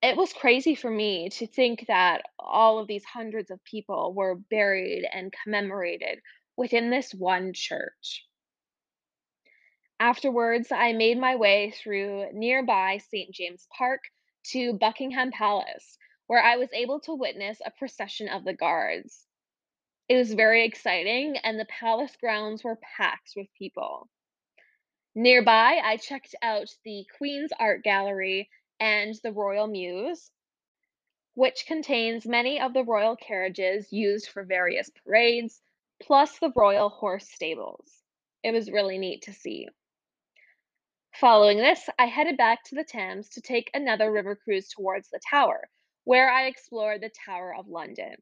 It 0.04 0.18
was 0.18 0.34
crazy 0.34 0.74
for 0.74 0.90
me 0.90 1.30
to 1.30 1.46
think 1.46 1.86
that 1.88 2.26
all 2.38 2.78
of 2.78 2.86
these 2.86 3.06
hundreds 3.06 3.50
of 3.50 3.64
people 3.64 4.12
were 4.12 4.34
buried 4.34 5.08
and 5.10 5.32
commemorated 5.42 6.20
within 6.58 6.90
this 6.90 7.14
one 7.14 7.54
church. 7.54 8.26
Afterwards, 9.98 10.70
I 10.70 10.92
made 10.92 11.16
my 11.16 11.36
way 11.36 11.70
through 11.70 12.26
nearby 12.34 12.98
St. 12.98 13.34
James 13.34 13.66
Park 13.78 14.02
to 14.48 14.74
Buckingham 14.74 15.30
Palace, 15.30 15.96
where 16.26 16.42
I 16.42 16.58
was 16.58 16.68
able 16.74 17.00
to 17.00 17.14
witness 17.14 17.62
a 17.64 17.70
procession 17.70 18.28
of 18.28 18.44
the 18.44 18.52
guards. 18.52 19.24
It 20.10 20.16
was 20.16 20.34
very 20.34 20.66
exciting, 20.66 21.38
and 21.38 21.58
the 21.58 21.64
palace 21.80 22.14
grounds 22.20 22.62
were 22.62 22.78
packed 22.98 23.32
with 23.36 23.46
people. 23.58 24.10
Nearby, 25.14 25.80
I 25.82 25.96
checked 25.96 26.34
out 26.42 26.68
the 26.84 27.06
Queen's 27.16 27.52
Art 27.58 27.82
Gallery 27.82 28.50
and 28.80 29.14
the 29.22 29.32
Royal 29.32 29.66
Mews, 29.66 30.30
which 31.34 31.66
contains 31.66 32.26
many 32.26 32.60
of 32.60 32.72
the 32.72 32.84
royal 32.84 33.16
carriages 33.16 33.92
used 33.92 34.28
for 34.28 34.44
various 34.44 34.90
parades, 34.90 35.60
plus 36.00 36.38
the 36.38 36.52
royal 36.54 36.88
horse 36.88 37.28
stables. 37.28 38.02
It 38.42 38.52
was 38.52 38.70
really 38.70 38.98
neat 38.98 39.22
to 39.22 39.32
see. 39.32 39.68
Following 41.14 41.58
this, 41.58 41.88
I 41.98 42.06
headed 42.06 42.36
back 42.36 42.64
to 42.64 42.74
the 42.74 42.84
Thames 42.84 43.28
to 43.30 43.40
take 43.40 43.70
another 43.72 44.10
river 44.10 44.36
cruise 44.36 44.68
towards 44.68 45.08
the 45.08 45.20
Tower, 45.30 45.68
where 46.04 46.30
I 46.30 46.46
explored 46.46 47.00
the 47.00 47.10
Tower 47.24 47.54
of 47.54 47.68
London. 47.68 48.16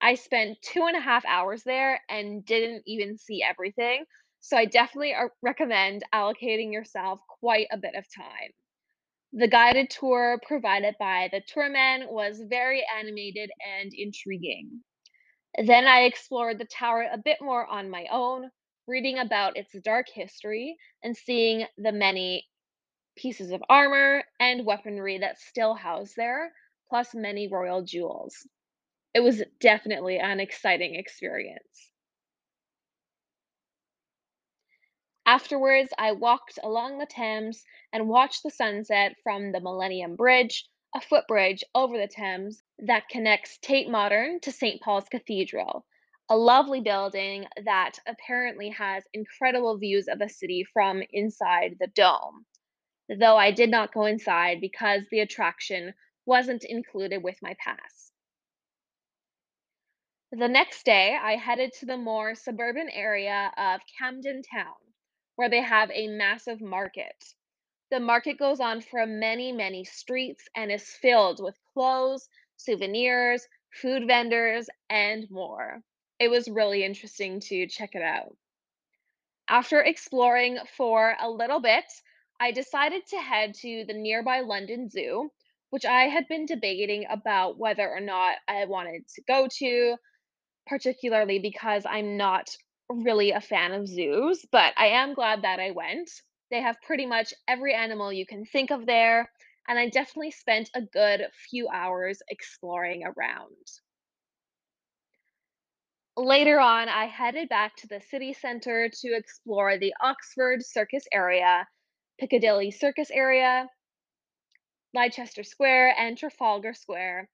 I 0.00 0.14
spent 0.14 0.60
two 0.62 0.82
and 0.82 0.96
a 0.96 1.00
half 1.00 1.24
hours 1.24 1.62
there 1.62 2.00
and 2.08 2.44
didn't 2.44 2.82
even 2.86 3.16
see 3.18 3.42
everything, 3.42 4.04
so 4.40 4.56
I 4.56 4.64
definitely 4.64 5.14
uh, 5.14 5.28
recommend 5.42 6.04
allocating 6.12 6.72
yourself 6.72 7.20
quite 7.28 7.68
a 7.70 7.78
bit 7.78 7.94
of 7.94 8.04
time. 8.12 8.50
The 9.34 9.48
guided 9.48 9.90
tour 9.90 10.40
provided 10.42 10.96
by 10.98 11.28
the 11.32 11.40
tourman 11.42 12.08
was 12.10 12.40
very 12.42 12.84
animated 12.86 13.50
and 13.64 13.92
intriguing. 13.94 14.84
Then 15.58 15.86
I 15.86 16.02
explored 16.02 16.58
the 16.58 16.64
tower 16.66 17.08
a 17.10 17.18
bit 17.18 17.40
more 17.40 17.66
on 17.66 17.90
my 17.90 18.06
own, 18.10 18.52
reading 18.86 19.18
about 19.18 19.56
its 19.56 19.72
dark 19.82 20.08
history 20.10 20.78
and 21.02 21.16
seeing 21.16 21.66
the 21.78 21.92
many 21.92 22.48
pieces 23.16 23.52
of 23.52 23.64
armor 23.68 24.24
and 24.40 24.66
weaponry 24.66 25.18
that 25.18 25.38
still 25.38 25.74
house 25.74 26.14
there, 26.14 26.54
plus 26.88 27.14
many 27.14 27.48
royal 27.48 27.82
jewels. 27.82 28.48
It 29.14 29.20
was 29.20 29.44
definitely 29.60 30.18
an 30.18 30.40
exciting 30.40 30.96
experience. 30.96 31.91
Afterwards, 35.32 35.94
I 35.96 36.12
walked 36.12 36.58
along 36.62 36.98
the 36.98 37.06
Thames 37.06 37.64
and 37.90 38.06
watched 38.06 38.42
the 38.42 38.50
sunset 38.50 39.16
from 39.22 39.50
the 39.50 39.62
Millennium 39.62 40.14
Bridge, 40.14 40.68
a 40.94 41.00
footbridge 41.00 41.64
over 41.74 41.96
the 41.96 42.06
Thames 42.06 42.62
that 42.80 43.08
connects 43.08 43.56
Tate 43.62 43.88
Modern 43.88 44.40
to 44.40 44.52
St. 44.52 44.82
Paul's 44.82 45.08
Cathedral, 45.08 45.86
a 46.28 46.36
lovely 46.36 46.82
building 46.82 47.46
that 47.64 47.98
apparently 48.06 48.68
has 48.68 49.04
incredible 49.14 49.78
views 49.78 50.06
of 50.06 50.18
the 50.18 50.28
city 50.28 50.66
from 50.70 51.02
inside 51.14 51.78
the 51.80 51.86
dome. 51.86 52.44
Though 53.08 53.38
I 53.38 53.52
did 53.52 53.70
not 53.70 53.94
go 53.94 54.04
inside 54.04 54.60
because 54.60 55.04
the 55.10 55.20
attraction 55.20 55.94
wasn't 56.26 56.62
included 56.62 57.22
with 57.22 57.38
my 57.40 57.56
pass. 57.58 58.12
The 60.30 60.48
next 60.48 60.84
day, 60.84 61.16
I 61.18 61.36
headed 61.36 61.72
to 61.80 61.86
the 61.86 61.96
more 61.96 62.34
suburban 62.34 62.90
area 62.90 63.50
of 63.56 63.80
Camden 63.98 64.42
Town, 64.42 64.91
where 65.36 65.48
they 65.48 65.62
have 65.62 65.90
a 65.90 66.08
massive 66.08 66.60
market. 66.60 67.16
The 67.90 68.00
market 68.00 68.38
goes 68.38 68.60
on 68.60 68.80
for 68.80 69.06
many, 69.06 69.52
many 69.52 69.84
streets 69.84 70.44
and 70.56 70.72
is 70.72 70.88
filled 70.88 71.42
with 71.42 71.58
clothes, 71.72 72.28
souvenirs, 72.56 73.46
food 73.72 74.06
vendors, 74.06 74.68
and 74.88 75.30
more. 75.30 75.82
It 76.18 76.28
was 76.28 76.48
really 76.48 76.84
interesting 76.84 77.40
to 77.40 77.66
check 77.66 77.94
it 77.94 78.02
out. 78.02 78.36
After 79.48 79.80
exploring 79.80 80.58
for 80.76 81.16
a 81.20 81.28
little 81.28 81.60
bit, 81.60 81.84
I 82.40 82.52
decided 82.52 83.06
to 83.08 83.18
head 83.18 83.54
to 83.56 83.84
the 83.86 83.94
nearby 83.94 84.40
London 84.40 84.88
Zoo, 84.88 85.30
which 85.70 85.84
I 85.84 86.04
had 86.04 86.28
been 86.28 86.46
debating 86.46 87.06
about 87.10 87.58
whether 87.58 87.88
or 87.88 88.00
not 88.00 88.36
I 88.48 88.64
wanted 88.66 89.06
to 89.14 89.22
go 89.22 89.48
to 89.58 89.96
particularly 90.66 91.38
because 91.38 91.84
I'm 91.86 92.16
not 92.16 92.48
really 92.92 93.30
a 93.32 93.40
fan 93.40 93.72
of 93.72 93.88
zoos, 93.88 94.44
but 94.50 94.74
I 94.76 94.86
am 94.86 95.14
glad 95.14 95.42
that 95.42 95.60
I 95.60 95.70
went. 95.70 96.10
They 96.50 96.60
have 96.60 96.82
pretty 96.82 97.06
much 97.06 97.32
every 97.48 97.74
animal 97.74 98.12
you 98.12 98.26
can 98.26 98.44
think 98.44 98.70
of 98.70 98.86
there, 98.86 99.30
and 99.68 99.78
I 99.78 99.88
definitely 99.88 100.32
spent 100.32 100.70
a 100.74 100.82
good 100.82 101.26
few 101.50 101.68
hours 101.68 102.22
exploring 102.28 103.04
around. 103.04 103.56
Later 106.16 106.60
on, 106.60 106.90
I 106.90 107.06
headed 107.06 107.48
back 107.48 107.74
to 107.76 107.86
the 107.86 108.02
city 108.10 108.34
center 108.34 108.90
to 109.00 109.16
explore 109.16 109.78
the 109.78 109.94
Oxford 110.02 110.62
Circus 110.62 111.04
area, 111.10 111.66
Piccadilly 112.20 112.70
Circus 112.70 113.10
area, 113.10 113.66
Leicester 114.94 115.42
Square, 115.42 115.94
and 115.98 116.18
Trafalgar 116.18 116.74
Square, 116.74 117.30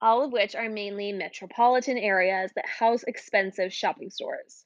all 0.00 0.22
of 0.22 0.30
which 0.30 0.54
are 0.54 0.68
mainly 0.68 1.10
metropolitan 1.10 1.98
areas 1.98 2.52
that 2.54 2.68
house 2.68 3.02
expensive 3.02 3.72
shopping 3.72 4.10
stores. 4.10 4.64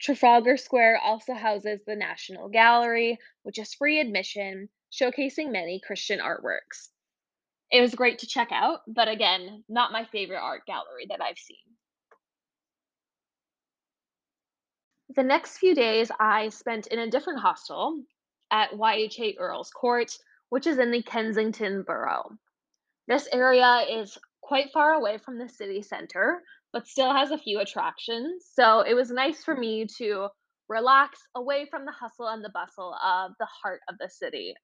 Trafalgar 0.00 0.56
Square 0.56 1.00
also 1.04 1.34
houses 1.34 1.80
the 1.86 1.94
National 1.94 2.48
Gallery, 2.48 3.18
which 3.42 3.58
is 3.58 3.74
free 3.74 4.00
admission, 4.00 4.68
showcasing 4.92 5.52
many 5.52 5.80
Christian 5.86 6.20
artworks. 6.20 6.88
It 7.70 7.80
was 7.80 7.94
great 7.94 8.18
to 8.20 8.26
check 8.26 8.48
out, 8.50 8.80
but 8.88 9.08
again, 9.08 9.62
not 9.68 9.92
my 9.92 10.04
favorite 10.06 10.40
art 10.40 10.66
gallery 10.66 11.06
that 11.10 11.22
I've 11.22 11.38
seen. 11.38 11.56
The 15.14 15.22
next 15.22 15.58
few 15.58 15.74
days 15.74 16.10
I 16.18 16.48
spent 16.48 16.86
in 16.86 16.98
a 16.98 17.10
different 17.10 17.40
hostel 17.40 18.02
at 18.50 18.70
YHA 18.70 19.36
Earl's 19.38 19.70
Court, 19.70 20.16
which 20.48 20.66
is 20.66 20.78
in 20.78 20.90
the 20.90 21.02
Kensington 21.02 21.82
borough. 21.82 22.30
This 23.06 23.28
area 23.32 23.84
is 23.88 24.16
quite 24.40 24.72
far 24.72 24.92
away 24.92 25.18
from 25.18 25.38
the 25.38 25.48
city 25.48 25.82
center, 25.82 26.42
but 26.72 26.86
still 26.86 27.12
has 27.12 27.30
a 27.30 27.38
few 27.38 27.60
attractions. 27.60 28.46
So 28.54 28.80
it 28.80 28.94
was 28.94 29.10
nice 29.10 29.42
for 29.42 29.56
me 29.56 29.86
to 29.98 30.28
relax 30.68 31.18
away 31.34 31.66
from 31.70 31.84
the 31.84 31.92
hustle 31.92 32.28
and 32.28 32.44
the 32.44 32.50
bustle 32.50 32.94
of 33.04 33.32
the 33.38 33.48
heart 33.62 33.80
of 33.88 33.96
the 33.98 34.08
city. 34.08 34.54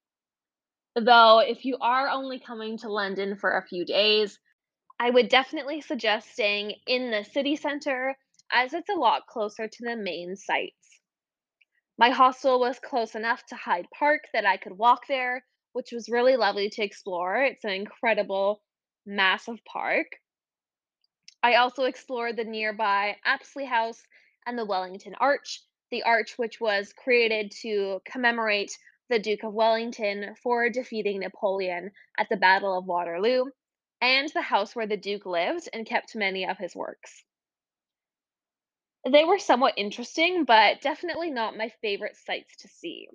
Though, 0.94 1.40
if 1.40 1.64
you 1.64 1.76
are 1.80 2.08
only 2.08 2.38
coming 2.38 2.78
to 2.78 2.88
London 2.88 3.36
for 3.36 3.58
a 3.58 3.66
few 3.66 3.84
days, 3.84 4.38
I 4.98 5.10
would 5.10 5.28
definitely 5.28 5.82
suggest 5.82 6.32
staying 6.32 6.74
in 6.86 7.10
the 7.10 7.24
city 7.24 7.56
center 7.56 8.16
as 8.52 8.72
it's 8.72 8.88
a 8.88 8.94
lot 8.94 9.26
closer 9.26 9.68
to 9.68 9.78
the 9.84 9.96
main 9.96 10.36
sites. 10.36 11.00
My 11.98 12.10
hostel 12.10 12.60
was 12.60 12.78
close 12.78 13.14
enough 13.14 13.44
to 13.46 13.56
Hyde 13.56 13.88
Park 13.98 14.22
that 14.32 14.46
I 14.46 14.56
could 14.56 14.72
walk 14.72 15.06
there, 15.08 15.44
which 15.72 15.92
was 15.92 16.08
really 16.08 16.36
lovely 16.36 16.70
to 16.70 16.82
explore. 16.82 17.42
It's 17.42 17.64
an 17.64 17.72
incredible, 17.72 18.62
massive 19.04 19.58
park. 19.70 20.06
I 21.46 21.54
also 21.54 21.84
explored 21.84 22.36
the 22.36 22.42
nearby 22.42 23.18
Apsley 23.24 23.66
House 23.66 24.02
and 24.46 24.58
the 24.58 24.64
Wellington 24.64 25.14
Arch, 25.20 25.62
the 25.92 26.02
arch 26.02 26.36
which 26.36 26.60
was 26.60 26.92
created 26.92 27.52
to 27.62 28.02
commemorate 28.04 28.76
the 29.10 29.20
Duke 29.20 29.44
of 29.44 29.54
Wellington 29.54 30.34
for 30.42 30.68
defeating 30.70 31.20
Napoleon 31.20 31.92
at 32.18 32.28
the 32.28 32.36
Battle 32.36 32.76
of 32.76 32.86
Waterloo, 32.86 33.44
and 34.00 34.28
the 34.30 34.42
house 34.42 34.74
where 34.74 34.88
the 34.88 34.96
Duke 34.96 35.24
lived 35.24 35.68
and 35.72 35.86
kept 35.86 36.16
many 36.16 36.44
of 36.48 36.58
his 36.58 36.74
works. 36.74 37.22
They 39.08 39.22
were 39.22 39.38
somewhat 39.38 39.74
interesting, 39.76 40.46
but 40.46 40.80
definitely 40.80 41.30
not 41.30 41.56
my 41.56 41.68
favorite 41.80 42.16
sights 42.16 42.56
to 42.62 42.68
see. 42.68 43.06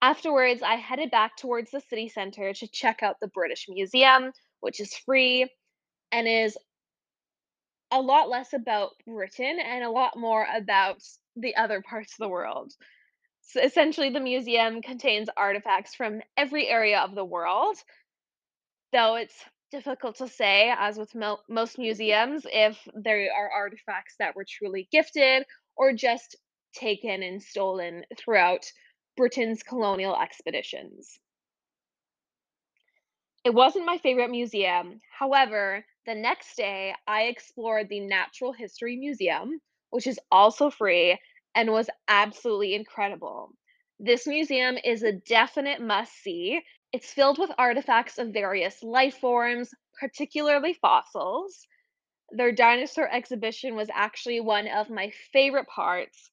Afterwards, 0.00 0.62
I 0.62 0.76
headed 0.76 1.10
back 1.10 1.36
towards 1.36 1.70
the 1.70 1.82
city 1.82 2.08
center 2.08 2.54
to 2.54 2.66
check 2.66 3.02
out 3.02 3.20
the 3.20 3.28
British 3.28 3.66
Museum, 3.68 4.32
which 4.60 4.80
is 4.80 4.96
free 4.96 5.50
and 6.12 6.28
is 6.28 6.56
a 7.90 8.00
lot 8.00 8.28
less 8.28 8.52
about 8.52 8.92
Britain 9.06 9.58
and 9.64 9.84
a 9.84 9.90
lot 9.90 10.16
more 10.16 10.46
about 10.56 11.02
the 11.36 11.56
other 11.56 11.82
parts 11.82 12.12
of 12.14 12.18
the 12.18 12.28
world. 12.28 12.72
So 13.42 13.60
essentially, 13.60 14.10
the 14.10 14.20
museum 14.20 14.82
contains 14.82 15.28
artifacts 15.36 15.94
from 15.94 16.22
every 16.36 16.68
area 16.68 17.00
of 17.00 17.14
the 17.14 17.24
world, 17.24 17.76
though 18.92 19.16
it's 19.16 19.34
difficult 19.70 20.16
to 20.16 20.28
say, 20.28 20.72
as 20.78 20.98
with 20.98 21.14
mo- 21.14 21.40
most 21.48 21.78
museums, 21.78 22.46
if 22.50 22.78
there 22.94 23.28
are 23.36 23.50
artifacts 23.50 24.14
that 24.18 24.36
were 24.36 24.46
truly 24.48 24.88
gifted 24.92 25.44
or 25.76 25.92
just 25.92 26.36
taken 26.74 27.22
and 27.22 27.42
stolen 27.42 28.04
throughout 28.18 28.70
Britain's 29.16 29.62
colonial 29.62 30.16
expeditions. 30.16 31.18
It 33.44 33.52
wasn't 33.52 33.86
my 33.86 33.98
favorite 33.98 34.30
museum. 34.30 35.00
However, 35.18 35.84
the 36.06 36.14
next 36.14 36.56
day 36.56 36.94
I 37.06 37.22
explored 37.22 37.88
the 37.88 38.00
Natural 38.00 38.52
History 38.52 38.96
Museum, 38.96 39.60
which 39.90 40.06
is 40.06 40.18
also 40.30 40.70
free 40.70 41.18
and 41.54 41.70
was 41.70 41.90
absolutely 42.08 42.74
incredible. 42.74 43.52
This 44.00 44.26
museum 44.26 44.78
is 44.84 45.02
a 45.02 45.12
definite 45.12 45.80
must 45.80 46.12
see. 46.12 46.60
It's 46.92 47.12
filled 47.12 47.38
with 47.38 47.50
artifacts 47.58 48.18
of 48.18 48.32
various 48.32 48.82
life 48.82 49.18
forms, 49.18 49.70
particularly 50.00 50.74
fossils. 50.74 51.66
Their 52.30 52.52
dinosaur 52.52 53.08
exhibition 53.08 53.76
was 53.76 53.88
actually 53.92 54.40
one 54.40 54.66
of 54.66 54.90
my 54.90 55.12
favorite 55.32 55.68
parts. 55.68 56.30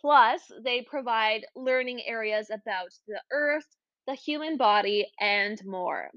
Plus, 0.00 0.50
they 0.64 0.82
provide 0.82 1.46
learning 1.56 2.02
areas 2.06 2.50
about 2.50 2.90
the 3.08 3.20
earth, 3.32 3.66
the 4.06 4.14
human 4.14 4.56
body, 4.56 5.10
and 5.20 5.60
more. 5.64 6.10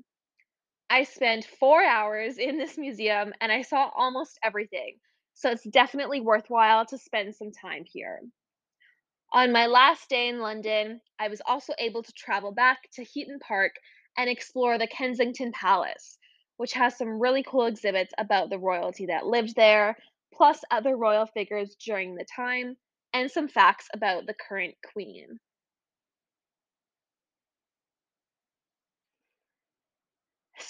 I 0.90 1.04
spent 1.04 1.46
4 1.46 1.84
hours 1.84 2.38
in 2.38 2.58
this 2.58 2.78
museum 2.78 3.34
and 3.42 3.52
I 3.52 3.64
saw 3.64 3.90
almost 3.96 4.40
everything, 4.44 4.98
so 5.34 5.50
it's 5.50 5.64
definitely 5.64 6.22
worthwhile 6.22 6.86
to 6.86 6.98
spend 6.98 7.36
some 7.36 7.52
time 7.52 7.86
here. 7.86 8.22
On 9.34 9.52
my 9.52 9.66
last 9.66 10.10
day 10.10 10.30
in 10.30 10.40
London, 10.40 11.02
I 11.20 11.28
was 11.28 11.42
also 11.46 11.74
able 11.80 12.04
to 12.04 12.14
travel 12.14 12.52
back 12.52 12.90
to 12.94 13.04
Heaton 13.04 13.40
Park 13.40 13.74
and 14.18 14.30
explore 14.30 14.78
the 14.78 14.88
Kensington 14.88 15.52
Palace, 15.52 16.18
which 16.58 16.74
has 16.74 16.98
some 16.98 17.20
really 17.20 17.44
cool 17.44 17.66
exhibits 17.66 18.14
about 18.18 18.50
the 18.50 18.60
royalty 18.60 19.08
that 19.08 19.26
lived 19.26 19.56
there, 19.56 19.98
plus 20.34 20.64
other 20.72 20.96
royal 20.96 21.26
figures 21.26 21.76
during 21.84 22.16
the 22.16 22.26
time, 22.26 22.78
and 23.12 23.30
some 23.30 23.48
facts 23.48 23.90
about 23.94 24.26
the 24.28 24.36
current 24.36 24.76
queen. 24.94 25.40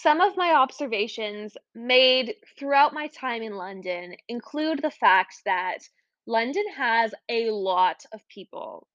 Some 0.01 0.19
of 0.19 0.35
my 0.35 0.53
observations 0.53 1.55
made 1.73 2.35
throughout 2.59 2.93
my 2.93 3.07
time 3.07 3.41
in 3.41 3.55
London 3.55 4.15
include 4.27 4.81
the 4.81 4.91
fact 4.91 5.37
that 5.45 5.87
London 6.27 6.65
has 6.75 7.15
a 7.29 7.49
lot 7.49 8.05
of 8.11 8.27
people. 8.27 8.87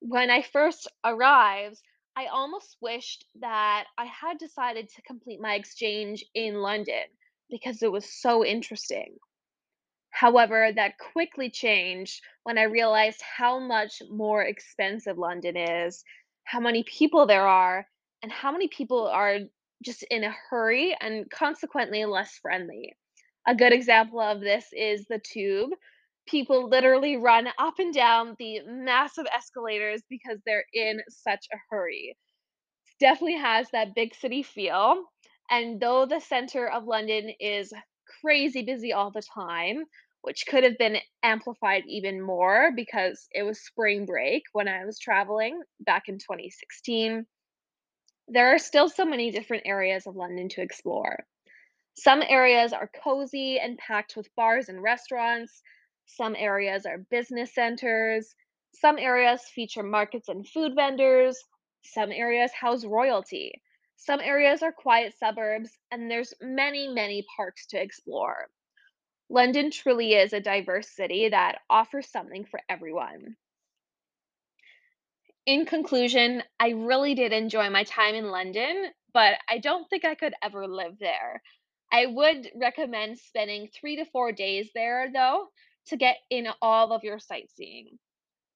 When 0.00 0.30
I 0.30 0.42
first 0.42 0.88
arrived, 1.04 1.80
I 2.16 2.26
almost 2.26 2.76
wished 2.80 3.24
that 3.36 3.86
I 3.96 4.06
had 4.06 4.38
decided 4.38 4.88
to 4.90 5.02
complete 5.02 5.40
my 5.40 5.54
exchange 5.54 6.24
in 6.34 6.56
London 6.56 7.04
because 7.48 7.82
it 7.82 7.92
was 7.92 8.20
so 8.20 8.44
interesting. 8.44 9.16
However, 10.10 10.72
that 10.74 10.98
quickly 10.98 11.50
changed 11.50 12.20
when 12.42 12.58
I 12.58 12.64
realized 12.64 13.22
how 13.22 13.60
much 13.60 14.02
more 14.10 14.42
expensive 14.42 15.18
London 15.18 15.56
is, 15.56 16.04
how 16.44 16.58
many 16.60 16.82
people 16.82 17.26
there 17.26 17.46
are, 17.46 17.86
and 18.22 18.32
how 18.32 18.50
many 18.50 18.66
people 18.66 19.06
are 19.06 19.38
just 19.84 20.04
in 20.10 20.24
a 20.24 20.34
hurry 20.50 20.96
and 21.00 21.30
consequently 21.30 22.04
less 22.04 22.38
friendly. 22.42 22.94
A 23.46 23.54
good 23.54 23.72
example 23.72 24.20
of 24.20 24.40
this 24.40 24.66
is 24.72 25.06
the 25.08 25.20
tube. 25.20 25.70
People 26.26 26.68
literally 26.68 27.16
run 27.16 27.48
up 27.58 27.74
and 27.78 27.94
down 27.94 28.36
the 28.38 28.60
massive 28.66 29.26
escalators 29.34 30.02
because 30.10 30.38
they're 30.44 30.66
in 30.74 31.00
such 31.08 31.46
a 31.52 31.56
hurry 31.70 32.16
definitely 33.00 33.38
has 33.38 33.68
that 33.72 33.94
big 33.94 34.14
city 34.14 34.42
feel. 34.42 35.04
And 35.50 35.80
though 35.80 36.06
the 36.06 36.20
center 36.20 36.68
of 36.68 36.84
London 36.84 37.32
is 37.40 37.72
crazy 38.20 38.62
busy 38.62 38.92
all 38.92 39.10
the 39.10 39.22
time, 39.34 39.84
which 40.22 40.44
could 40.48 40.64
have 40.64 40.76
been 40.78 40.98
amplified 41.22 41.84
even 41.86 42.20
more 42.20 42.70
because 42.74 43.28
it 43.32 43.44
was 43.44 43.64
spring 43.64 44.04
break 44.04 44.42
when 44.52 44.68
I 44.68 44.84
was 44.84 44.98
traveling 44.98 45.60
back 45.80 46.04
in 46.08 46.16
2016, 46.16 47.24
there 48.28 48.54
are 48.54 48.58
still 48.58 48.88
so 48.88 49.04
many 49.04 49.30
different 49.30 49.64
areas 49.66 50.06
of 50.06 50.16
London 50.16 50.48
to 50.50 50.62
explore. 50.62 51.24
Some 51.94 52.22
areas 52.22 52.72
are 52.72 52.90
cozy 53.02 53.58
and 53.58 53.78
packed 53.78 54.16
with 54.16 54.34
bars 54.36 54.68
and 54.68 54.82
restaurants. 54.82 55.62
Some 56.06 56.36
areas 56.36 56.86
are 56.86 56.98
business 57.10 57.54
centers. 57.54 58.34
Some 58.74 58.98
areas 58.98 59.42
feature 59.54 59.82
markets 59.82 60.28
and 60.28 60.46
food 60.48 60.74
vendors. 60.76 61.38
Some 61.84 62.12
areas 62.12 62.52
house 62.52 62.84
royalty. 62.84 63.62
Some 63.96 64.20
areas 64.20 64.62
are 64.62 64.72
quiet 64.72 65.14
suburbs, 65.18 65.70
and 65.90 66.08
there's 66.10 66.34
many, 66.40 66.86
many 66.88 67.24
parks 67.36 67.66
to 67.68 67.82
explore. 67.82 68.48
London 69.28 69.70
truly 69.70 70.14
is 70.14 70.32
a 70.32 70.40
diverse 70.40 70.88
city 70.88 71.28
that 71.30 71.58
offers 71.68 72.08
something 72.10 72.44
for 72.44 72.60
everyone. 72.68 73.36
In 75.48 75.64
conclusion, 75.64 76.42
I 76.60 76.72
really 76.72 77.14
did 77.14 77.32
enjoy 77.32 77.70
my 77.70 77.82
time 77.84 78.14
in 78.14 78.30
London, 78.30 78.88
but 79.14 79.38
I 79.48 79.56
don't 79.56 79.88
think 79.88 80.04
I 80.04 80.14
could 80.14 80.34
ever 80.42 80.68
live 80.68 80.98
there. 80.98 81.42
I 81.90 82.04
would 82.04 82.50
recommend 82.54 83.18
spending 83.18 83.68
three 83.68 83.96
to 83.96 84.04
four 84.04 84.30
days 84.30 84.68
there, 84.74 85.08
though, 85.10 85.46
to 85.86 85.96
get 85.96 86.18
in 86.28 86.48
all 86.60 86.92
of 86.92 87.02
your 87.02 87.18
sightseeing. 87.18 87.98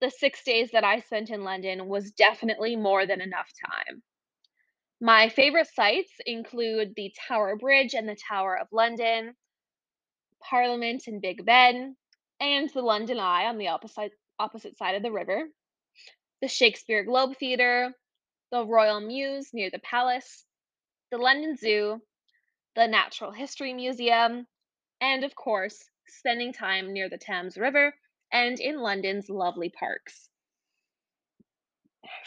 The 0.03 0.11
six 0.11 0.45
days 0.45 0.71
that 0.73 0.85
I 0.85 1.01
spent 1.01 1.31
in 1.31 1.45
London 1.45 1.89
was 1.89 2.13
definitely 2.13 2.77
more 2.77 3.07
than 3.07 3.23
enough 3.23 3.51
time. 3.65 4.03
My 5.01 5.31
favorite 5.31 5.69
sites 5.75 6.13
include 6.27 6.93
the 6.95 7.11
Tower 7.27 7.57
Bridge 7.57 7.95
and 7.95 8.07
the 8.07 8.19
Tower 8.29 8.59
of 8.59 8.67
London, 8.71 9.35
Parliament 10.43 11.05
and 11.07 11.23
Big 11.23 11.47
Ben, 11.47 11.97
and 12.39 12.69
the 12.69 12.83
London 12.83 13.19
Eye 13.19 13.47
on 13.47 13.57
the 13.57 13.69
opposite 13.69 14.13
opposite 14.39 14.77
side 14.77 14.95
of 14.95 15.03
the 15.03 15.11
river, 15.11 15.49
the 16.43 16.49
Shakespeare 16.49 17.05
Globe 17.05 17.37
Theatre, 17.39 17.95
the 18.51 18.67
Royal 18.67 19.01
Mews 19.01 19.55
near 19.55 19.71
the 19.71 19.79
palace, 19.79 20.45
the 21.13 21.17
London 21.17 21.57
Zoo, 21.57 22.03
the 22.75 22.89
Natural 22.89 23.31
History 23.31 23.73
Museum, 23.73 24.49
and 25.01 25.23
of 25.23 25.37
course, 25.37 25.79
spending 26.09 26.53
time 26.53 26.93
near 26.93 27.09
the 27.09 27.17
Thames 27.17 27.57
River 27.57 27.95
and 28.33 28.59
in 28.59 28.81
London's 28.81 29.31
lovely 29.31 29.71
parks. 29.71 30.29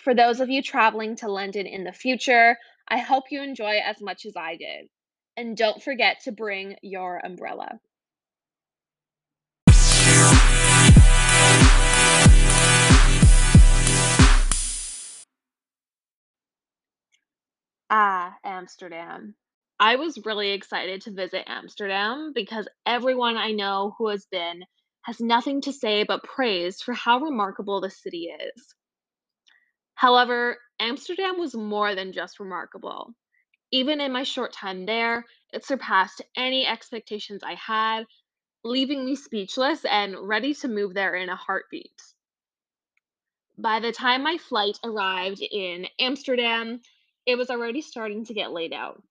For 0.02 0.16
those 0.16 0.40
of 0.40 0.50
you 0.50 0.62
traveling 0.62 1.18
to 1.18 1.28
London 1.28 1.66
in 1.66 1.84
the 1.84 1.92
future, 1.92 2.58
I 2.88 3.00
hope 3.00 3.26
you 3.32 3.42
enjoy 3.42 3.80
as 3.84 4.02
much 4.02 4.26
as 4.26 4.38
I 4.38 4.56
did. 4.56 4.88
And 5.36 5.58
don't 5.58 5.84
forget 5.84 6.22
to 6.24 6.32
bring 6.32 6.78
your 6.82 7.18
umbrella. 7.18 7.82
Amsterdam. 18.44 19.36
I 19.80 19.98
was 19.98 20.26
really 20.26 20.52
excited 20.52 21.02
to 21.02 21.12
visit 21.12 21.44
Amsterdam 21.48 22.32
because 22.34 22.68
everyone 22.86 23.38
I 23.38 23.52
know 23.52 23.96
who 23.98 24.10
has 24.10 24.26
been 24.32 24.64
has 25.02 25.20
nothing 25.20 25.62
to 25.62 25.74
say 25.74 26.04
but 26.04 26.24
praise 26.24 26.82
for 26.82 26.94
how 26.94 27.20
remarkable 27.20 27.82
the 27.82 27.90
city 27.90 28.30
is. 28.40 28.76
However, 29.96 30.58
Amsterdam 30.80 31.40
was 31.40 31.56
more 31.56 31.96
than 31.96 32.14
just 32.14 32.40
remarkable. 32.40 33.14
Even 33.72 34.02
in 34.02 34.12
my 34.12 34.24
short 34.24 34.54
time 34.54 34.86
there, 34.86 35.26
it 35.54 35.66
surpassed 35.66 36.22
any 36.38 36.66
expectations 36.66 37.44
I 37.44 37.56
had, 37.56 38.06
leaving 38.64 39.06
me 39.06 39.16
speechless 39.16 39.86
and 39.86 40.16
ready 40.28 40.54
to 40.56 40.68
move 40.68 40.94
there 40.94 41.16
in 41.16 41.30
a 41.30 41.36
heartbeat. 41.36 42.02
By 43.58 43.80
the 43.80 43.92
time 43.92 44.24
my 44.24 44.38
flight 44.38 44.80
arrived 44.84 45.42
in 45.42 45.88
Amsterdam, 46.00 46.82
it 47.26 47.38
was 47.38 47.50
already 47.50 47.82
starting 47.82 48.26
to 48.26 48.34
get 48.34 48.52
laid 48.52 48.74
out. 48.74 49.02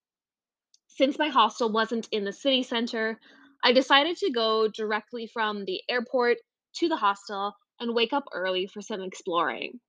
Since 0.89 1.19
my 1.19 1.29
hostel 1.29 1.71
wasn't 1.71 2.09
in 2.13 2.25
the 2.25 2.33
city 2.33 2.63
center, 2.63 3.19
I 3.65 3.73
decided 3.73 4.17
to 4.19 4.31
go 4.31 4.69
directly 4.69 5.27
from 5.27 5.65
the 5.65 5.83
airport 5.89 6.39
to 6.77 6.89
the 6.89 6.97
hostel 6.97 7.55
and 7.81 7.95
wake 7.95 8.13
up 8.13 8.25
early 8.33 8.67
for 8.67 8.81
some 8.81 9.03
exploring. 9.03 9.81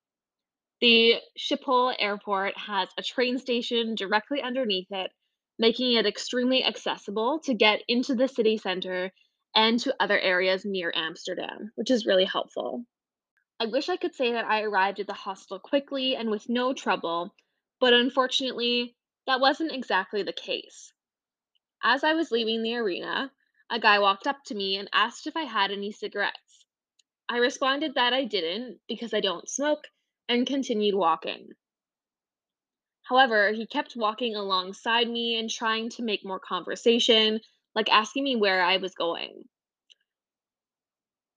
The 0.82 1.16
Schiphol 1.38 1.96
Airport 2.00 2.58
has 2.58 2.90
a 2.98 3.04
train 3.04 3.38
station 3.38 3.96
directly 3.96 4.42
underneath 4.42 4.92
it, 4.92 5.12
making 5.60 5.94
it 5.94 6.06
extremely 6.06 6.64
accessible 6.64 7.40
to 7.42 7.54
get 7.54 7.82
into 7.88 8.16
the 8.16 8.28
city 8.28 8.58
center 8.58 9.12
and 9.56 9.80
to 9.80 9.96
other 10.00 10.20
areas 10.20 10.66
near 10.66 10.92
Amsterdam, 10.96 11.72
which 11.76 11.92
is 11.92 12.06
really 12.06 12.26
helpful. 12.26 12.84
I 13.60 13.68
wish 13.68 13.88
I 13.88 13.96
could 13.96 14.16
say 14.16 14.34
that 14.34 14.46
I 14.46 14.64
arrived 14.64 15.00
at 15.00 15.08
the 15.08 15.14
hostel 15.14 15.60
quickly 15.60 16.16
and 16.16 16.30
with 16.30 16.50
no 16.50 16.74
trouble, 16.74 17.34
but 17.86 17.94
unfortunately, 17.94 18.96
that 19.28 19.40
wasn't 19.40 19.72
exactly 19.72 20.24
the 20.24 20.34
case. 20.34 20.92
As 21.84 22.04
I 22.04 22.16
was 22.16 22.32
leaving 22.32 22.64
the 22.64 22.74
arena, 22.78 23.32
a 23.70 23.80
guy 23.80 24.00
walked 24.00 24.26
up 24.26 24.44
to 24.46 24.56
me 24.56 24.76
and 24.78 24.90
asked 24.92 25.28
if 25.28 25.38
I 25.38 25.44
had 25.44 25.70
any 25.70 25.92
cigarettes. 25.92 26.66
I 27.30 27.38
responded 27.38 27.94
that 27.94 28.12
I 28.12 28.24
didn't 28.24 28.80
because 28.88 29.14
I 29.14 29.20
don't 29.20 29.48
smoke 29.48 29.84
and 30.28 30.48
continued 30.48 30.96
walking. 30.96 31.50
However, 33.04 33.52
he 33.52 33.68
kept 33.68 33.96
walking 33.96 34.36
alongside 34.36 35.08
me 35.08 35.38
and 35.38 35.48
trying 35.48 35.90
to 35.90 36.02
make 36.02 36.26
more 36.26 36.40
conversation, 36.40 37.40
like 37.76 37.92
asking 37.92 38.24
me 38.24 38.36
where 38.36 38.64
I 38.64 38.78
was 38.78 38.96
going. 38.96 39.44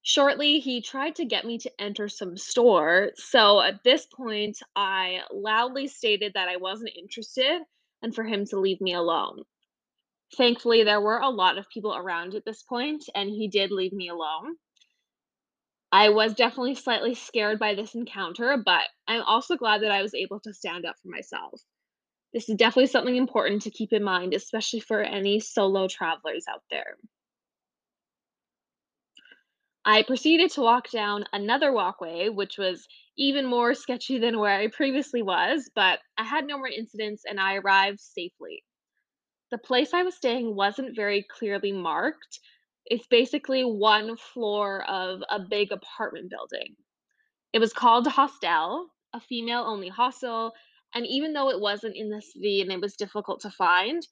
Shortly, 0.02 0.60
he 0.60 0.80
tried 0.80 1.16
to 1.16 1.24
get 1.24 1.44
me 1.44 1.58
to 1.58 1.80
enter 1.80 2.08
some 2.08 2.36
store, 2.36 3.10
so 3.16 3.60
at 3.60 3.82
this 3.82 4.06
point, 4.06 4.58
I 4.74 5.20
loudly 5.30 5.86
stated 5.88 6.32
that 6.34 6.48
I 6.48 6.56
wasn't 6.56 6.96
interested 6.96 7.60
and 8.00 8.14
for 8.14 8.24
him 8.24 8.46
to 8.46 8.60
leave 8.60 8.80
me 8.80 8.94
alone. 8.94 9.42
Thankfully, 10.36 10.84
there 10.84 11.00
were 11.00 11.18
a 11.18 11.30
lot 11.30 11.58
of 11.58 11.68
people 11.68 11.94
around 11.94 12.34
at 12.34 12.44
this 12.44 12.62
point, 12.62 13.08
and 13.14 13.28
he 13.28 13.48
did 13.48 13.70
leave 13.70 13.92
me 13.92 14.08
alone. 14.08 14.56
I 15.90 16.10
was 16.10 16.34
definitely 16.34 16.74
slightly 16.74 17.14
scared 17.14 17.58
by 17.58 17.74
this 17.74 17.94
encounter, 17.94 18.56
but 18.62 18.84
I'm 19.06 19.22
also 19.22 19.56
glad 19.56 19.82
that 19.82 19.90
I 19.90 20.02
was 20.02 20.14
able 20.14 20.38
to 20.40 20.52
stand 20.52 20.84
up 20.84 20.96
for 21.02 21.08
myself. 21.08 21.62
This 22.34 22.48
is 22.50 22.56
definitely 22.56 22.88
something 22.88 23.16
important 23.16 23.62
to 23.62 23.70
keep 23.70 23.94
in 23.94 24.02
mind, 24.02 24.34
especially 24.34 24.80
for 24.80 25.02
any 25.02 25.40
solo 25.40 25.88
travelers 25.88 26.44
out 26.46 26.62
there. 26.70 26.98
I 29.88 30.02
proceeded 30.02 30.50
to 30.50 30.60
walk 30.60 30.90
down 30.90 31.24
another 31.32 31.72
walkway, 31.72 32.28
which 32.28 32.58
was 32.58 32.86
even 33.16 33.46
more 33.46 33.72
sketchy 33.84 34.18
than 34.18 34.38
where 34.38 34.54
I 34.54 34.68
previously 34.68 35.22
was, 35.22 35.70
but 35.74 36.00
I 36.18 36.24
had 36.24 36.46
no 36.46 36.58
more 36.58 36.68
incidents 36.68 37.22
and 37.26 37.40
I 37.40 37.54
arrived 37.54 37.98
safely. 37.98 38.62
The 39.50 39.56
place 39.56 39.94
I 39.94 40.02
was 40.02 40.14
staying 40.14 40.54
wasn't 40.54 40.94
very 40.94 41.22
clearly 41.22 41.72
marked. 41.72 42.38
It's 42.84 43.06
basically 43.06 43.62
one 43.62 44.18
floor 44.18 44.84
of 44.86 45.22
a 45.30 45.40
big 45.40 45.72
apartment 45.72 46.28
building. 46.28 46.76
It 47.54 47.58
was 47.58 47.72
called 47.72 48.06
hostel, 48.08 48.88
a 49.14 49.20
female 49.20 49.64
only 49.66 49.88
hostel, 49.88 50.52
and 50.94 51.06
even 51.06 51.32
though 51.32 51.48
it 51.48 51.60
wasn't 51.60 51.96
in 51.96 52.10
the 52.10 52.20
city 52.20 52.60
and 52.60 52.70
it 52.70 52.82
was 52.82 52.94
difficult 52.94 53.40
to 53.40 53.50
find, 53.50 54.06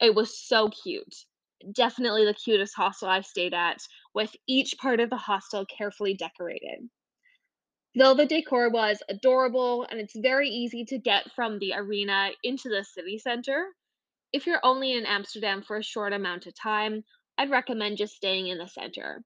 it 0.00 0.14
was 0.14 0.38
so 0.38 0.68
cute. 0.68 1.16
Definitely 1.72 2.24
the 2.24 2.34
cutest 2.34 2.74
hostel 2.76 3.08
I've 3.08 3.26
stayed 3.26 3.54
at, 3.54 3.78
with 4.14 4.34
each 4.46 4.76
part 4.78 5.00
of 5.00 5.10
the 5.10 5.16
hostel 5.16 5.64
carefully 5.66 6.14
decorated. 6.14 6.88
Though 7.94 8.14
the 8.14 8.26
decor 8.26 8.68
was 8.68 9.02
adorable 9.08 9.86
and 9.90 9.98
it's 9.98 10.14
very 10.14 10.50
easy 10.50 10.84
to 10.84 10.98
get 10.98 11.32
from 11.32 11.58
the 11.58 11.72
arena 11.74 12.30
into 12.42 12.68
the 12.68 12.84
city 12.84 13.18
center, 13.18 13.68
if 14.32 14.46
you're 14.46 14.60
only 14.62 14.92
in 14.92 15.06
Amsterdam 15.06 15.62
for 15.62 15.78
a 15.78 15.82
short 15.82 16.12
amount 16.12 16.46
of 16.46 16.54
time, 16.54 17.04
I'd 17.38 17.50
recommend 17.50 17.96
just 17.96 18.14
staying 18.14 18.48
in 18.48 18.58
the 18.58 18.68
center. 18.68 19.22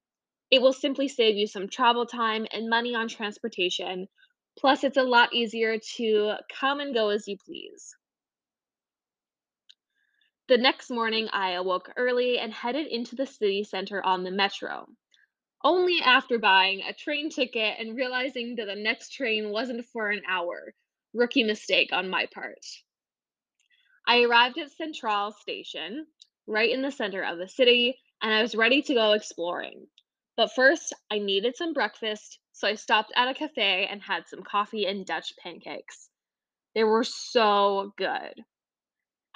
It 0.51 0.63
will 0.63 0.73
simply 0.73 1.09
save 1.09 1.37
you 1.37 1.47
some 1.47 1.69
travel 1.69 2.07
time 2.07 2.47
and 2.53 2.69
money 2.69 2.95
on 2.95 3.09
transportation. 3.09 4.09
Plus, 4.59 4.85
it's 4.85 4.97
a 4.97 5.03
lot 5.03 5.33
easier 5.33 5.79
to 5.97 6.35
come 6.61 6.81
and 6.81 6.95
go 6.95 7.09
as 7.09 7.27
you 7.27 7.37
please. 7.45 7.97
The 10.51 10.59
next 10.59 10.91
morning, 10.91 11.29
I 11.33 11.53
awoke 11.53 11.93
early 11.97 12.41
and 12.41 12.53
headed 12.53 12.89
into 12.89 13.15
the 13.15 13.25
city 13.25 13.63
center 13.63 14.05
on 14.05 14.25
the 14.25 14.33
metro, 14.33 14.89
only 15.63 16.01
after 16.03 16.41
buying 16.41 16.83
a 16.83 16.93
train 16.93 17.31
ticket 17.31 17.79
and 17.79 17.95
realizing 17.95 18.57
that 18.57 18.67
the 18.67 18.75
next 18.75 19.11
train 19.11 19.51
wasn't 19.51 19.87
for 19.93 20.11
an 20.11 20.23
hour. 20.29 20.75
Rookie 21.15 21.45
mistake 21.45 21.93
on 21.93 22.11
my 22.11 22.27
part. 22.35 22.67
I 24.09 24.23
arrived 24.23 24.59
at 24.59 24.73
Central 24.73 25.31
Station, 25.31 26.09
right 26.49 26.69
in 26.71 26.83
the 26.83 26.91
center 26.91 27.23
of 27.23 27.39
the 27.39 27.49
city, 27.49 28.01
and 28.21 28.35
I 28.35 28.43
was 28.43 28.57
ready 28.57 28.83
to 28.83 28.95
go 28.95 29.13
exploring. 29.13 29.87
But 30.37 30.53
first, 30.57 30.93
I 31.13 31.21
needed 31.21 31.57
some 31.57 31.75
breakfast, 31.75 32.41
so 32.51 32.67
I 32.67 32.75
stopped 32.75 33.13
at 33.15 33.29
a 33.29 33.35
cafe 33.35 33.87
and 33.87 34.03
had 34.03 34.27
some 34.27 34.43
coffee 34.43 34.87
and 34.87 35.07
Dutch 35.07 35.33
pancakes. 35.41 36.11
They 36.75 36.83
were 36.83 37.05
so 37.05 37.95
good. 37.97 38.35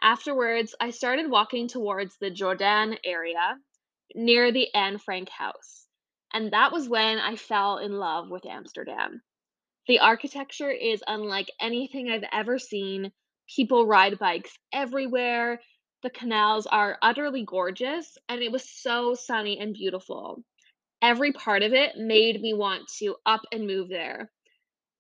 Afterwards, 0.05 0.75
I 0.79 0.91
started 0.91 1.31
walking 1.31 1.67
towards 1.67 2.19
the 2.19 2.31
Jordaan 2.31 2.99
area 3.05 3.57
near 4.15 4.53
the 4.53 4.69
Anne 4.75 4.99
Frank 4.99 5.31
house. 5.31 5.87
And 6.31 6.53
that 6.53 6.73
was 6.73 6.91
when 6.91 7.19
I 7.19 7.37
fell 7.37 7.79
in 7.79 7.93
love 7.93 8.29
with 8.29 8.45
Amsterdam. 8.45 9.23
The 9.89 10.01
architecture 10.01 10.71
is 10.71 11.03
unlike 11.07 11.51
anything 11.59 12.11
I've 12.11 12.29
ever 12.33 12.59
seen. 12.59 13.13
People 13.57 13.87
ride 13.87 14.19
bikes 14.19 14.55
everywhere. 14.75 15.63
The 16.03 16.11
canals 16.11 16.67
are 16.67 16.99
utterly 17.01 17.47
gorgeous, 17.47 18.19
and 18.29 18.43
it 18.43 18.53
was 18.53 18.69
so 18.69 19.15
sunny 19.15 19.59
and 19.59 19.73
beautiful. 19.73 20.45
Every 21.01 21.33
part 21.33 21.63
of 21.63 21.73
it 21.73 21.97
made 21.97 22.43
me 22.43 22.53
want 22.53 22.89
to 22.99 23.17
up 23.25 23.41
and 23.53 23.67
move 23.67 23.89
there, 23.89 24.31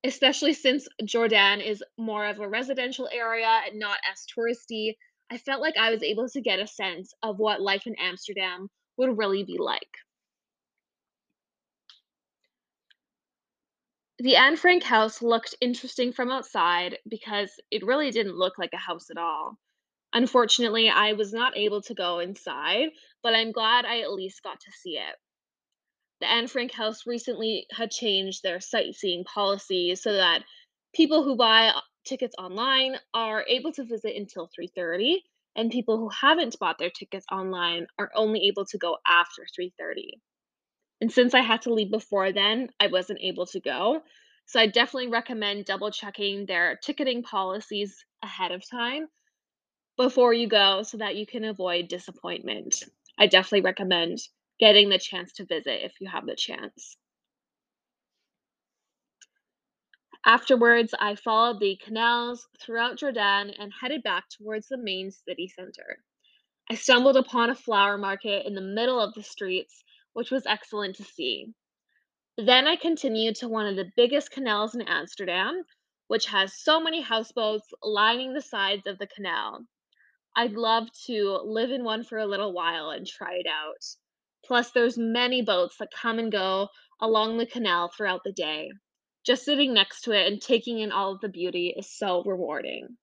especially 0.04 0.52
since 0.52 0.86
Jordaan 1.02 1.64
is 1.64 1.82
more 1.96 2.26
of 2.26 2.38
a 2.38 2.48
residential 2.48 3.08
area 3.10 3.62
and 3.66 3.78
not 3.78 3.98
as 4.10 4.26
touristy. 4.26 4.94
I 5.30 5.38
felt 5.38 5.62
like 5.62 5.76
I 5.78 5.90
was 5.90 6.02
able 6.02 6.28
to 6.28 6.40
get 6.42 6.60
a 6.60 6.66
sense 6.66 7.12
of 7.22 7.38
what 7.38 7.62
life 7.62 7.86
in 7.86 7.94
Amsterdam 7.98 8.68
would 8.98 9.16
really 9.16 9.44
be 9.44 9.56
like. 9.58 9.88
The 14.18 14.36
Anne 14.36 14.56
Frank 14.56 14.84
house 14.84 15.22
looked 15.22 15.56
interesting 15.60 16.12
from 16.12 16.30
outside 16.30 16.98
because 17.08 17.50
it 17.70 17.84
really 17.84 18.10
didn't 18.10 18.36
look 18.36 18.58
like 18.58 18.70
a 18.72 18.78
house 18.78 19.10
at 19.10 19.16
all. 19.16 19.58
Unfortunately, 20.12 20.88
I 20.88 21.14
was 21.14 21.32
not 21.32 21.56
able 21.56 21.82
to 21.82 21.94
go 21.94 22.20
inside, 22.20 22.90
but 23.22 23.34
I'm 23.34 23.50
glad 23.50 23.84
I 23.84 24.00
at 24.00 24.12
least 24.12 24.42
got 24.42 24.60
to 24.60 24.70
see 24.70 24.98
it. 24.98 25.16
The 26.24 26.30
Anne 26.30 26.46
Frank 26.46 26.72
house 26.72 27.06
recently 27.06 27.66
had 27.70 27.90
changed 27.90 28.42
their 28.42 28.58
sightseeing 28.58 29.24
policy 29.24 29.94
so 29.94 30.14
that 30.14 30.42
people 30.94 31.22
who 31.22 31.36
buy 31.36 31.66
uh, 31.66 31.82
tickets 32.06 32.34
online 32.38 32.98
are 33.12 33.44
able 33.46 33.72
to 33.72 33.84
visit 33.84 34.16
until 34.16 34.48
3:30 34.58 35.22
and 35.54 35.70
people 35.70 35.98
who 35.98 36.08
haven't 36.08 36.58
bought 36.58 36.78
their 36.78 36.88
tickets 36.88 37.26
online 37.30 37.88
are 37.98 38.10
only 38.14 38.46
able 38.46 38.64
to 38.64 38.78
go 38.78 38.96
after 39.06 39.46
3:30. 39.54 40.12
And 41.02 41.12
since 41.12 41.34
I 41.34 41.40
had 41.40 41.60
to 41.62 41.74
leave 41.74 41.90
before 41.90 42.32
then, 42.32 42.70
I 42.80 42.86
wasn't 42.86 43.20
able 43.20 43.44
to 43.48 43.60
go. 43.60 44.02
So 44.46 44.58
I 44.58 44.66
definitely 44.66 45.08
recommend 45.08 45.66
double 45.66 45.90
checking 45.90 46.46
their 46.46 46.76
ticketing 46.76 47.22
policies 47.22 48.02
ahead 48.22 48.50
of 48.50 48.66
time 48.66 49.08
before 49.98 50.32
you 50.32 50.46
go 50.48 50.84
so 50.84 50.96
that 50.96 51.16
you 51.16 51.26
can 51.26 51.44
avoid 51.44 51.88
disappointment. 51.88 52.82
I 53.18 53.26
definitely 53.26 53.60
recommend 53.60 54.20
getting 54.58 54.88
the 54.88 54.98
chance 54.98 55.32
to 55.34 55.44
visit 55.44 55.84
if 55.84 55.92
you 56.00 56.08
have 56.08 56.26
the 56.26 56.36
chance. 56.36 56.96
Afterwards, 60.26 60.94
I 60.98 61.16
followed 61.16 61.60
the 61.60 61.76
canals 61.76 62.48
throughout 62.58 62.98
Jordaan 62.98 63.54
and 63.58 63.72
headed 63.78 64.02
back 64.02 64.24
towards 64.30 64.68
the 64.68 64.78
main 64.78 65.10
city 65.10 65.48
center. 65.48 66.02
I 66.70 66.76
stumbled 66.76 67.18
upon 67.18 67.50
a 67.50 67.54
flower 67.54 67.98
market 67.98 68.46
in 68.46 68.54
the 68.54 68.62
middle 68.62 68.98
of 68.98 69.12
the 69.12 69.22
streets, 69.22 69.84
which 70.14 70.30
was 70.30 70.46
excellent 70.46 70.96
to 70.96 71.04
see. 71.04 71.52
Then 72.38 72.66
I 72.66 72.76
continued 72.76 73.36
to 73.36 73.48
one 73.48 73.66
of 73.66 73.76
the 73.76 73.92
biggest 73.96 74.30
canals 74.30 74.74
in 74.74 74.80
Amsterdam, 74.82 75.62
which 76.08 76.26
has 76.26 76.58
so 76.58 76.80
many 76.80 77.02
houseboats 77.02 77.68
lining 77.82 78.32
the 78.32 78.40
sides 78.40 78.86
of 78.86 78.98
the 78.98 79.06
canal. 79.06 79.66
I'd 80.34 80.52
love 80.52 80.88
to 81.06 81.40
live 81.44 81.70
in 81.70 81.84
one 81.84 82.02
for 82.02 82.16
a 82.18 82.26
little 82.26 82.52
while 82.52 82.90
and 82.90 83.06
try 83.06 83.34
it 83.34 83.46
out. 83.46 83.84
Plus, 84.46 84.70
there's 84.70 84.98
many 84.98 85.42
boats 85.42 85.76
that 85.78 85.90
come 85.90 86.18
and 86.18 86.30
go 86.30 86.68
along 87.00 87.38
the 87.38 87.46
canal 87.46 87.88
throughout 87.88 88.22
the 88.24 88.32
day. 88.32 88.70
Just 89.24 89.44
sitting 89.44 89.72
next 89.72 90.02
to 90.02 90.12
it 90.12 90.30
and 90.30 90.40
taking 90.40 90.78
in 90.78 90.92
all 90.92 91.12
of 91.12 91.20
the 91.20 91.28
beauty 91.28 91.74
is 91.76 91.90
so 91.90 92.22
rewarding. 92.24 92.96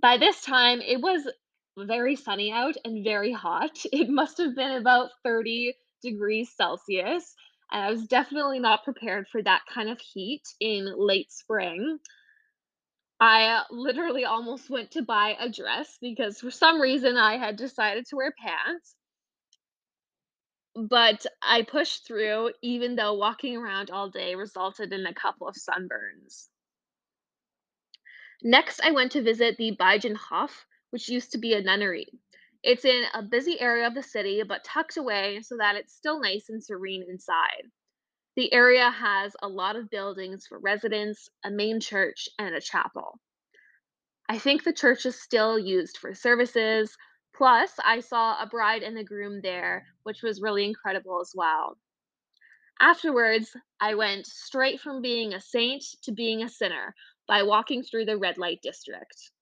By 0.00 0.16
this 0.16 0.40
time, 0.42 0.80
it 0.80 1.00
was 1.00 1.28
very 1.76 2.16
sunny 2.16 2.52
out 2.52 2.76
and 2.84 3.04
very 3.04 3.32
hot. 3.32 3.78
It 3.92 4.08
must 4.08 4.38
have 4.38 4.56
been 4.56 4.72
about 4.72 5.10
30 5.24 5.74
degrees 6.02 6.50
Celsius, 6.56 7.34
and 7.70 7.84
I 7.84 7.90
was 7.90 8.06
definitely 8.06 8.58
not 8.58 8.84
prepared 8.84 9.28
for 9.28 9.42
that 9.42 9.62
kind 9.72 9.88
of 9.88 10.00
heat 10.00 10.42
in 10.58 10.92
late 10.96 11.30
spring. 11.30 11.98
I 13.20 13.48
uh, 13.48 13.64
literally 13.70 14.24
almost 14.24 14.70
went 14.70 14.92
to 14.92 15.02
buy 15.02 15.36
a 15.38 15.50
dress 15.50 15.98
because 16.00 16.40
for 16.40 16.50
some 16.50 16.80
reason 16.80 17.18
I 17.18 17.36
had 17.36 17.56
decided 17.56 18.06
to 18.06 18.16
wear 18.16 18.32
pants. 18.32 18.94
But 20.74 21.26
I 21.42 21.62
pushed 21.62 22.06
through 22.06 22.52
even 22.62 22.96
though 22.96 23.14
walking 23.14 23.56
around 23.56 23.90
all 23.90 24.08
day 24.08 24.34
resulted 24.36 24.92
in 24.92 25.04
a 25.04 25.12
couple 25.12 25.48
of 25.48 25.56
sunburns. 25.56 26.48
Next, 28.42 28.80
I 28.82 28.92
went 28.92 29.12
to 29.12 29.22
visit 29.22 29.58
the 29.58 29.76
Begijnhof, 29.76 30.50
which 30.88 31.10
used 31.10 31.32
to 31.32 31.38
be 31.38 31.52
a 31.52 31.60
nunnery. 31.60 32.06
It's 32.62 32.86
in 32.86 33.04
a 33.12 33.22
busy 33.22 33.60
area 33.60 33.86
of 33.86 33.94
the 33.94 34.02
city, 34.02 34.42
but 34.48 34.64
tucked 34.64 34.96
away 34.96 35.42
so 35.42 35.58
that 35.58 35.76
it's 35.76 35.94
still 35.94 36.20
nice 36.20 36.48
and 36.48 36.64
serene 36.64 37.04
inside. 37.06 37.70
The 38.36 38.52
area 38.52 38.90
has 38.90 39.34
a 39.42 39.48
lot 39.48 39.76
of 39.76 39.90
buildings 39.90 40.46
for 40.46 40.58
residents, 40.58 41.28
a 41.44 41.50
main 41.50 41.80
church, 41.80 42.28
and 42.38 42.54
a 42.54 42.60
chapel. 42.60 43.18
I 44.28 44.38
think 44.38 44.62
the 44.62 44.72
church 44.72 45.06
is 45.06 45.20
still 45.20 45.58
used 45.58 45.98
for 45.98 46.14
services. 46.14 46.96
Plus, 47.34 47.72
I 47.84 48.00
saw 48.00 48.40
a 48.40 48.46
bride 48.46 48.82
and 48.82 48.96
a 48.96 49.04
groom 49.04 49.40
there, 49.40 49.86
which 50.04 50.22
was 50.22 50.40
really 50.40 50.64
incredible 50.64 51.20
as 51.20 51.32
well. 51.34 51.76
Afterwards, 52.80 53.54
I 53.80 53.94
went 53.94 54.26
straight 54.26 54.80
from 54.80 55.02
being 55.02 55.34
a 55.34 55.40
saint 55.40 55.84
to 56.02 56.12
being 56.12 56.42
a 56.42 56.48
sinner 56.48 56.94
by 57.26 57.42
walking 57.42 57.82
through 57.82 58.04
the 58.04 58.16
red 58.16 58.38
light 58.38 58.60
district. 58.62 59.32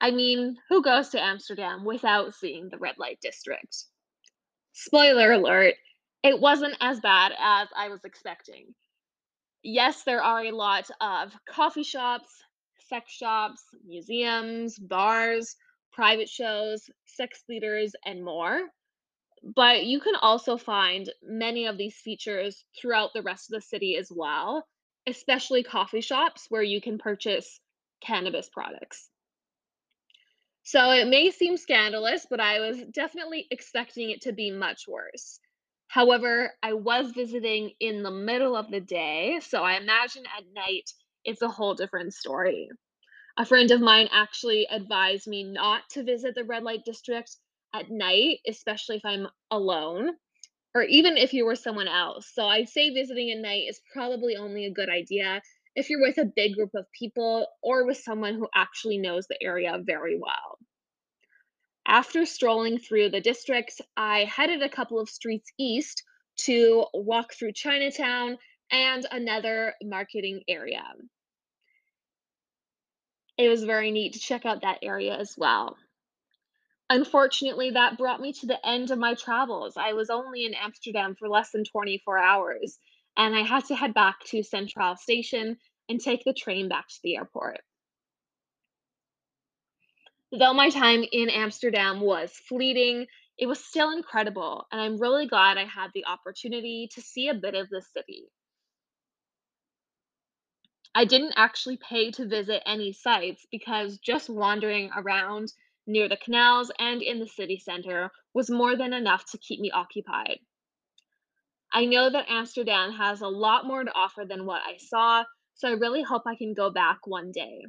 I 0.00 0.10
mean, 0.10 0.56
who 0.68 0.82
goes 0.82 1.10
to 1.10 1.22
Amsterdam 1.22 1.84
without 1.84 2.34
seeing 2.34 2.68
the 2.68 2.78
red 2.78 2.98
light 2.98 3.20
district? 3.20 3.84
Spoiler 4.72 5.32
alert, 5.32 5.76
it 6.22 6.40
wasn't 6.40 6.76
as 6.80 7.00
bad 7.00 7.32
as 7.38 7.68
I 7.76 7.88
was 7.88 8.04
expecting. 8.04 8.74
Yes, 9.62 10.02
there 10.02 10.22
are 10.22 10.44
a 10.44 10.52
lot 10.52 10.90
of 11.00 11.32
coffee 11.48 11.82
shops, 11.82 12.32
sex 12.88 13.12
shops, 13.12 13.62
museums, 13.86 14.78
bars, 14.78 15.56
private 15.92 16.28
shows, 16.28 16.88
sex 17.06 17.42
theaters, 17.46 17.94
and 18.04 18.24
more. 18.24 18.62
But 19.56 19.84
you 19.84 20.00
can 20.00 20.14
also 20.16 20.56
find 20.56 21.12
many 21.22 21.66
of 21.66 21.76
these 21.76 21.96
features 21.96 22.64
throughout 22.80 23.10
the 23.12 23.22
rest 23.22 23.50
of 23.50 23.60
the 23.60 23.66
city 23.66 23.96
as 23.96 24.10
well, 24.10 24.66
especially 25.06 25.62
coffee 25.64 26.00
shops 26.00 26.46
where 26.48 26.62
you 26.62 26.80
can 26.80 26.98
purchase 26.98 27.60
cannabis 28.00 28.48
products. 28.48 29.10
So 30.64 30.90
it 30.90 31.08
may 31.08 31.30
seem 31.30 31.56
scandalous, 31.56 32.26
but 32.30 32.38
I 32.40 32.60
was 32.60 32.80
definitely 32.92 33.48
expecting 33.50 34.10
it 34.10 34.22
to 34.22 34.32
be 34.32 34.52
much 34.52 34.86
worse. 34.86 35.40
However, 35.92 36.54
I 36.62 36.72
was 36.72 37.12
visiting 37.12 37.72
in 37.78 38.02
the 38.02 38.10
middle 38.10 38.56
of 38.56 38.70
the 38.70 38.80
day, 38.80 39.40
so 39.40 39.62
I 39.62 39.74
imagine 39.74 40.24
at 40.38 40.46
night 40.54 40.90
it's 41.22 41.42
a 41.42 41.50
whole 41.50 41.74
different 41.74 42.14
story. 42.14 42.70
A 43.36 43.44
friend 43.44 43.70
of 43.70 43.82
mine 43.82 44.08
actually 44.10 44.66
advised 44.70 45.26
me 45.26 45.44
not 45.44 45.82
to 45.90 46.02
visit 46.02 46.34
the 46.34 46.44
red 46.44 46.62
light 46.62 46.86
district 46.86 47.36
at 47.74 47.90
night, 47.90 48.38
especially 48.48 48.96
if 48.96 49.04
I'm 49.04 49.28
alone 49.50 50.12
or 50.74 50.82
even 50.82 51.18
if 51.18 51.34
you 51.34 51.44
were 51.44 51.56
someone 51.56 51.88
else. 51.88 52.26
So 52.32 52.46
I'd 52.46 52.70
say 52.70 52.88
visiting 52.94 53.30
at 53.30 53.42
night 53.42 53.64
is 53.68 53.82
probably 53.92 54.36
only 54.36 54.64
a 54.64 54.72
good 54.72 54.88
idea 54.88 55.42
if 55.76 55.90
you're 55.90 56.00
with 56.00 56.16
a 56.16 56.24
big 56.24 56.54
group 56.54 56.70
of 56.74 56.86
people 56.98 57.46
or 57.62 57.84
with 57.84 57.98
someone 57.98 58.36
who 58.36 58.48
actually 58.54 58.96
knows 58.96 59.26
the 59.26 59.42
area 59.42 59.78
very 59.84 60.18
well. 60.18 60.58
After 61.86 62.24
strolling 62.24 62.78
through 62.78 63.10
the 63.10 63.20
district, 63.20 63.80
I 63.96 64.24
headed 64.24 64.62
a 64.62 64.68
couple 64.68 64.98
of 65.00 65.08
streets 65.08 65.50
east 65.58 66.04
to 66.42 66.86
walk 66.94 67.34
through 67.34 67.52
Chinatown 67.52 68.38
and 68.70 69.06
another 69.10 69.74
marketing 69.82 70.42
area. 70.48 70.84
It 73.36 73.48
was 73.48 73.64
very 73.64 73.90
neat 73.90 74.12
to 74.14 74.20
check 74.20 74.46
out 74.46 74.62
that 74.62 74.78
area 74.82 75.16
as 75.16 75.34
well. 75.36 75.76
Unfortunately, 76.88 77.70
that 77.70 77.98
brought 77.98 78.20
me 78.20 78.32
to 78.34 78.46
the 78.46 78.66
end 78.66 78.90
of 78.90 78.98
my 78.98 79.14
travels. 79.14 79.76
I 79.76 79.94
was 79.94 80.10
only 80.10 80.44
in 80.44 80.54
Amsterdam 80.54 81.14
for 81.14 81.28
less 81.28 81.50
than 81.50 81.64
24 81.64 82.18
hours, 82.18 82.78
and 83.16 83.34
I 83.34 83.40
had 83.40 83.64
to 83.66 83.74
head 83.74 83.94
back 83.94 84.20
to 84.26 84.40
Centraal 84.40 84.98
Station 84.98 85.56
and 85.88 86.00
take 86.00 86.22
the 86.24 86.34
train 86.34 86.68
back 86.68 86.88
to 86.88 87.00
the 87.02 87.16
airport. 87.16 87.60
Though 90.38 90.54
my 90.54 90.70
time 90.70 91.04
in 91.12 91.28
Amsterdam 91.28 92.00
was 92.00 92.32
fleeting, 92.48 93.06
it 93.36 93.46
was 93.46 93.62
still 93.62 93.90
incredible, 93.90 94.66
and 94.72 94.80
I'm 94.80 94.98
really 94.98 95.26
glad 95.26 95.58
I 95.58 95.66
had 95.66 95.90
the 95.92 96.06
opportunity 96.06 96.88
to 96.94 97.02
see 97.02 97.28
a 97.28 97.34
bit 97.34 97.54
of 97.54 97.68
the 97.68 97.82
city. 97.82 98.24
I 100.94 101.04
didn't 101.04 101.34
actually 101.36 101.76
pay 101.76 102.10
to 102.12 102.26
visit 102.26 102.62
any 102.64 102.94
sites 102.94 103.46
because 103.50 103.98
just 103.98 104.30
wandering 104.30 104.90
around 104.96 105.52
near 105.86 106.08
the 106.08 106.16
canals 106.16 106.70
and 106.78 107.02
in 107.02 107.18
the 107.18 107.28
city 107.28 107.58
center 107.58 108.10
was 108.32 108.48
more 108.50 108.74
than 108.74 108.94
enough 108.94 109.30
to 109.32 109.38
keep 109.38 109.60
me 109.60 109.70
occupied. 109.70 110.38
I 111.74 111.84
know 111.84 112.08
that 112.08 112.30
Amsterdam 112.30 112.92
has 112.92 113.20
a 113.20 113.28
lot 113.28 113.66
more 113.66 113.84
to 113.84 113.92
offer 113.94 114.24
than 114.26 114.46
what 114.46 114.62
I 114.66 114.78
saw, 114.78 115.24
so 115.54 115.68
I 115.68 115.72
really 115.72 116.02
hope 116.02 116.22
I 116.26 116.36
can 116.36 116.54
go 116.54 116.70
back 116.70 117.06
one 117.06 117.32
day. 117.32 117.66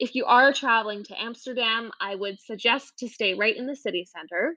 If 0.00 0.16
you 0.16 0.24
are 0.24 0.52
traveling 0.52 1.04
to 1.04 1.22
Amsterdam, 1.22 1.92
I 2.00 2.16
would 2.16 2.40
suggest 2.40 2.98
to 2.98 3.08
stay 3.08 3.34
right 3.34 3.56
in 3.56 3.66
the 3.68 3.76
city 3.76 4.04
center. 4.04 4.56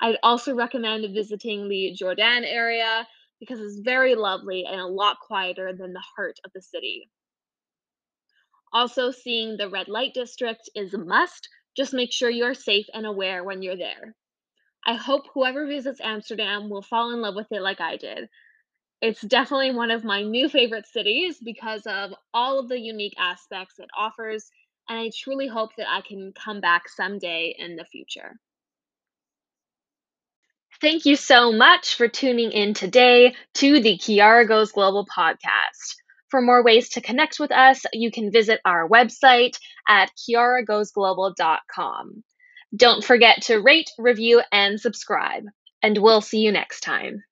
I'd 0.00 0.18
also 0.22 0.54
recommend 0.54 1.14
visiting 1.14 1.68
the 1.68 1.96
Jordaan 1.98 2.44
area 2.44 3.08
because 3.38 3.60
it's 3.60 3.80
very 3.80 4.16
lovely 4.16 4.66
and 4.66 4.80
a 4.80 4.86
lot 4.86 5.18
quieter 5.20 5.72
than 5.72 5.94
the 5.94 6.04
heart 6.16 6.38
of 6.44 6.52
the 6.52 6.60
city. 6.60 7.10
Also, 8.72 9.12
seeing 9.12 9.56
the 9.56 9.70
red 9.70 9.88
light 9.88 10.12
district 10.12 10.68
is 10.74 10.92
a 10.92 10.98
must. 10.98 11.48
Just 11.76 11.94
make 11.94 12.12
sure 12.12 12.28
you're 12.28 12.54
safe 12.54 12.86
and 12.92 13.06
aware 13.06 13.44
when 13.44 13.62
you're 13.62 13.76
there. 13.76 14.16
I 14.86 14.94
hope 14.94 15.26
whoever 15.34 15.66
visits 15.66 16.00
Amsterdam 16.00 16.68
will 16.68 16.82
fall 16.82 17.12
in 17.12 17.20
love 17.20 17.36
with 17.36 17.52
it 17.52 17.62
like 17.62 17.80
I 17.80 17.96
did. 17.96 18.28
It's 19.00 19.22
definitely 19.22 19.72
one 19.72 19.90
of 19.90 20.04
my 20.04 20.22
new 20.22 20.48
favorite 20.48 20.86
cities 20.86 21.38
because 21.38 21.86
of 21.86 22.14
all 22.34 22.58
of 22.58 22.68
the 22.68 22.80
unique 22.80 23.14
aspects 23.18 23.78
it 23.78 23.90
offers, 23.96 24.50
and 24.90 24.98
I 24.98 25.10
truly 25.16 25.46
hope 25.46 25.70
that 25.78 25.88
I 25.88 26.02
can 26.02 26.32
come 26.32 26.60
back 26.60 26.88
someday 26.88 27.54
in 27.56 27.76
the 27.76 27.84
future. 27.84 28.40
Thank 30.80 31.06
you 31.06 31.14
so 31.14 31.52
much 31.52 31.94
for 31.94 32.08
tuning 32.08 32.50
in 32.50 32.74
today 32.74 33.36
to 33.54 33.80
the 33.80 33.96
Chiara 33.96 34.44
Goes 34.46 34.72
Global 34.72 35.06
podcast. 35.06 35.94
For 36.28 36.42
more 36.42 36.64
ways 36.64 36.88
to 36.90 37.00
connect 37.00 37.38
with 37.38 37.52
us, 37.52 37.82
you 37.92 38.10
can 38.10 38.32
visit 38.32 38.60
our 38.64 38.88
website 38.88 39.56
at 39.88 40.10
chiaragoesglobal.com. 40.16 42.24
Don't 42.74 43.04
forget 43.04 43.42
to 43.42 43.60
rate, 43.60 43.90
review, 43.98 44.42
and 44.52 44.80
subscribe, 44.80 45.44
and 45.82 45.98
we'll 45.98 46.20
see 46.20 46.38
you 46.38 46.52
next 46.52 46.80
time. 46.80 47.24